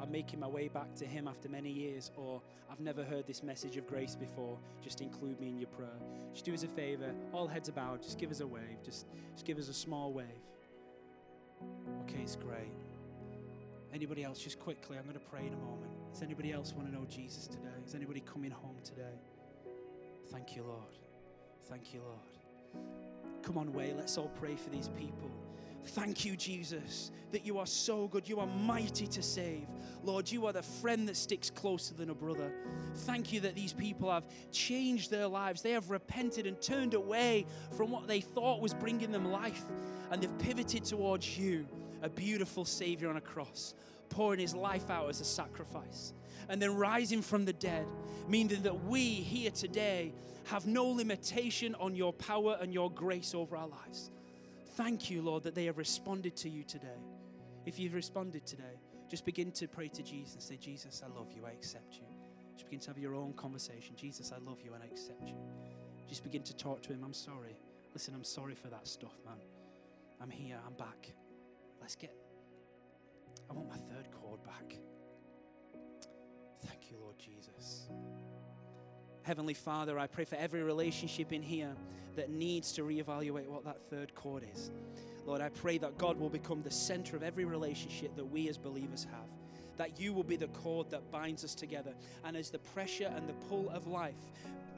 I'm 0.01 0.11
making 0.11 0.41
my 0.41 0.47
way 0.47 0.69
back 0.69 0.95
to 0.97 1.05
Him 1.05 1.29
after 1.29 1.49
many 1.51 1.71
years, 1.71 2.11
or 2.17 2.41
I've 2.71 2.81
never 2.81 3.05
heard 3.05 3.27
this 3.27 3.43
message 3.43 3.77
of 3.77 3.87
grace 3.87 4.17
before. 4.17 4.59
Just 4.83 5.03
include 5.03 5.39
me 5.41 5.49
in 5.49 5.59
your 5.59 5.69
prayer. 5.69 5.99
Just 6.33 6.47
do 6.47 6.55
us 6.55 6.63
a 6.63 6.69
favor. 6.69 7.13
All 7.33 7.47
heads 7.47 7.69
are 7.69 7.73
bowed. 7.73 8.03
Just 8.03 8.19
give 8.19 8.31
us 8.31 8.41
a 8.41 8.47
wave. 8.47 8.83
Just, 8.83 9.07
just 9.35 9.45
give 9.45 9.59
us 9.59 9.69
a 9.69 9.75
small 9.75 10.13
wave. 10.13 10.27
Okay, 12.03 12.23
it's 12.23 12.37
great. 12.37 12.73
Anybody 13.93 14.25
else, 14.25 14.41
just 14.41 14.59
quickly, 14.59 14.97
I'm 14.97 15.05
going 15.05 15.15
to 15.15 15.21
pray 15.21 15.47
in 15.47 15.53
a 15.53 15.57
moment. 15.57 15.93
Does 16.13 16.23
anybody 16.23 16.53
else 16.53 16.73
want 16.73 16.89
to 16.89 16.95
know 16.95 17.05
Jesus 17.09 17.47
today? 17.47 17.69
Is 17.87 17.95
anybody 17.95 18.21
coming 18.21 18.51
home 18.51 18.77
today? 18.83 19.19
Thank 20.33 20.57
you, 20.57 20.65
Lord. 20.65 20.97
Thank 21.69 21.93
you, 21.93 22.01
Lord. 22.01 23.14
Come 23.45 23.59
on, 23.59 23.73
Way, 23.75 23.93
let's 23.95 24.17
all 24.17 24.31
pray 24.41 24.57
for 24.57 24.71
these 24.71 24.89
people. 24.89 25.31
Thank 25.89 26.25
you, 26.25 26.35
Jesus, 26.35 27.11
that 27.31 27.45
you 27.45 27.59
are 27.59 27.67
so 27.67 28.09
good. 28.09 28.27
You 28.27 28.41
are 28.41 28.47
mighty 28.47 29.07
to 29.07 29.23
save. 29.23 29.67
Lord, 30.03 30.31
you 30.31 30.47
are 30.47 30.53
the 30.53 30.63
friend 30.63 31.07
that 31.09 31.17
sticks 31.17 31.51
closer 31.51 31.93
than 31.93 32.09
a 32.09 32.15
brother. 32.15 32.51
Thank 32.95 33.35
you 33.35 33.41
that 33.41 33.55
these 33.55 33.75
people 33.75 34.11
have 34.11 34.25
changed 34.51 35.11
their 35.11 35.27
lives. 35.27 35.61
They 35.61 35.73
have 35.73 35.91
repented 35.91 36.47
and 36.47 36.59
turned 36.61 36.95
away 36.95 37.45
from 37.77 37.91
what 37.91 38.09
they 38.09 38.23
thought 38.23 38.63
was 38.63 38.73
bringing 38.73 39.13
them 39.13 39.31
life, 39.31 39.65
and 40.11 40.23
they've 40.23 40.39
pivoted 40.39 40.85
towards 40.85 41.39
you, 41.39 41.67
a 42.03 42.09
beautiful 42.09 42.65
Savior 42.65 43.11
on 43.11 43.19
a 43.19 43.21
cross, 43.21 43.75
pouring 44.09 44.41
his 44.41 44.55
life 44.55 44.91
out 44.91 45.09
as 45.09 45.21
a 45.21 45.25
sacrifice, 45.25 46.13
and 46.49 46.61
then 46.61 46.75
rising 46.77 47.23
from 47.23 47.45
the 47.45 47.53
dead, 47.53 47.87
meaning 48.29 48.63
that 48.63 48.85
we 48.85 49.05
here 49.05 49.51
today 49.51 50.13
have 50.45 50.67
no 50.67 50.87
limitation 50.87 51.75
on 51.77 51.95
your 51.95 52.13
power 52.13 52.59
and 52.61 52.73
your 52.73 52.91
grace 52.91 53.35
over 53.35 53.57
our 53.57 53.69
lives. 53.69 54.11
Thank 54.77 55.11
you, 55.11 55.23
Lord, 55.23 55.45
that 55.45 55.55
they 55.55 55.67
have 55.67 55.79
responded 55.79 56.37
to 56.37 56.49
you 56.49 56.65
today. 56.65 57.01
If 57.65 57.79
you've 57.79 57.95
responded 57.95 58.45
today, 58.45 58.81
just 59.09 59.25
begin 59.25 59.53
to 59.53 59.69
pray 59.69 59.89
to 59.89 60.03
Jesus 60.03 60.35
and 60.35 60.43
say, 60.43 60.57
Jesus, 60.57 61.03
I 61.05 61.09
love 61.19 61.33
you, 61.35 61.47
I 61.47 61.51
accept 61.51 61.95
you. 61.95 62.07
Just 62.57 62.67
begin 62.67 62.81
to 62.81 62.89
have 62.89 62.99
your 62.99 63.15
own 63.15 63.33
conversation. 63.35 63.95
Jesus, 63.97 64.33
I 64.33 64.39
love 64.39 64.59
you 64.65 64.75
and 64.75 64.83
I 64.83 64.87
accept 64.87 65.29
you. 65.29 65.37
Just 66.09 66.23
begin 66.23 66.43
to 66.43 66.57
talk 66.57 66.83
to 66.83 66.93
him. 66.93 67.03
I'm 67.05 67.15
sorry. 67.15 67.57
Listen, 67.93 68.15
I'm 68.15 68.25
sorry 68.25 68.55
for 68.55 68.69
that 68.69 68.87
stuff, 68.87 69.15
man. 69.25 69.39
I'm 70.21 70.31
here, 70.31 70.59
I'm 70.67 70.75
back. 70.75 71.13
Let's 71.81 71.95
get, 71.95 72.15
I 73.55 73.57
want 73.57 73.69
my 73.69 73.77
third 73.95 74.11
cord 74.11 74.43
back. 74.43 74.77
Thank 76.67 76.91
you, 76.91 76.97
Lord 77.01 77.17
Jesus. 77.19 77.89
Heavenly 79.23 79.55
Father, 79.55 79.97
I 79.97 80.09
pray 80.09 80.25
for 80.25 80.35
every 80.35 80.63
relationship 80.65 81.33
in 81.33 81.41
here 81.41 81.75
that 82.17 82.31
needs 82.31 82.73
to 82.73 82.83
reevaluate 82.83 83.47
what 83.47 83.65
that 83.65 83.81
third 83.89 84.15
cord 84.17 84.45
is. 84.53 84.73
Lord, 85.25 85.41
I 85.41 85.51
pray 85.51 85.79
that 85.79 85.97
God 85.99 86.19
will 86.19 86.29
become 86.29 86.63
the 86.63 86.71
center 86.71 87.17
of 87.17 87.23
every 87.23 87.45
relationship 87.45 88.17
that 88.17 88.25
we 88.25 88.49
as 88.49 88.59
believers 88.59 89.07
have. 89.11 89.29
That 89.77 90.01
you 90.01 90.13
will 90.13 90.25
be 90.25 90.37
the 90.37 90.49
cord 90.49 90.91
that 90.91 91.11
binds 91.13 91.45
us 91.45 91.55
together. 91.55 91.95
And 92.25 92.37
as 92.37 92.51
the 92.51 92.59
pressure 92.59 93.13
and 93.15 93.29
the 93.29 93.35
pull 93.35 93.71
of 93.71 93.87
life 93.87 94.15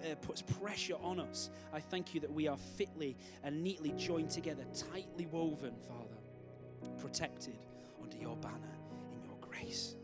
uh, 0.04 0.16
puts 0.16 0.42
pressure 0.42 0.96
on 1.02 1.18
us, 1.18 1.48
I 1.72 1.80
thank 1.80 2.14
you 2.14 2.20
that 2.20 2.32
we 2.32 2.46
are 2.46 2.58
fitly 2.76 3.16
and 3.42 3.64
neatly 3.64 3.92
joined 3.92 4.30
together, 4.30 4.64
tightly 4.92 5.26
woven, 5.26 5.74
Father, 5.88 6.92
protected 6.98 7.56
under 8.06 8.22
your 8.22 8.36
banner 8.36 8.54
in 9.12 9.22
your 9.24 9.36
grace. 9.40 9.94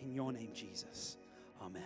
In 0.00 0.12
your 0.12 0.32
name, 0.32 0.50
Jesus. 0.54 1.16
Amen. 1.62 1.82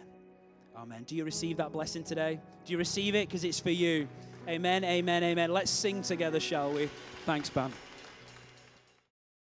Amen. 0.77 1.05
Do 1.05 1.15
you 1.15 1.25
receive 1.25 1.57
that 1.59 1.73
blessing 1.73 2.05
today? 2.05 2.41
Do 2.65 2.73
you 2.73 2.79
receive 2.79 3.15
it? 3.15 3.29
Because 3.29 3.45
it's 3.45 3.61
for 3.61 3.71
you. 3.71 4.09
Amen, 4.49 4.85
amen, 4.85 5.23
amen. 5.23 5.53
Let's 5.53 5.71
sing 5.71 6.03
together, 6.03 6.41
shall 6.41 6.73
we? 6.73 6.91
Thanks, 7.25 7.49
Bam. 7.49 7.73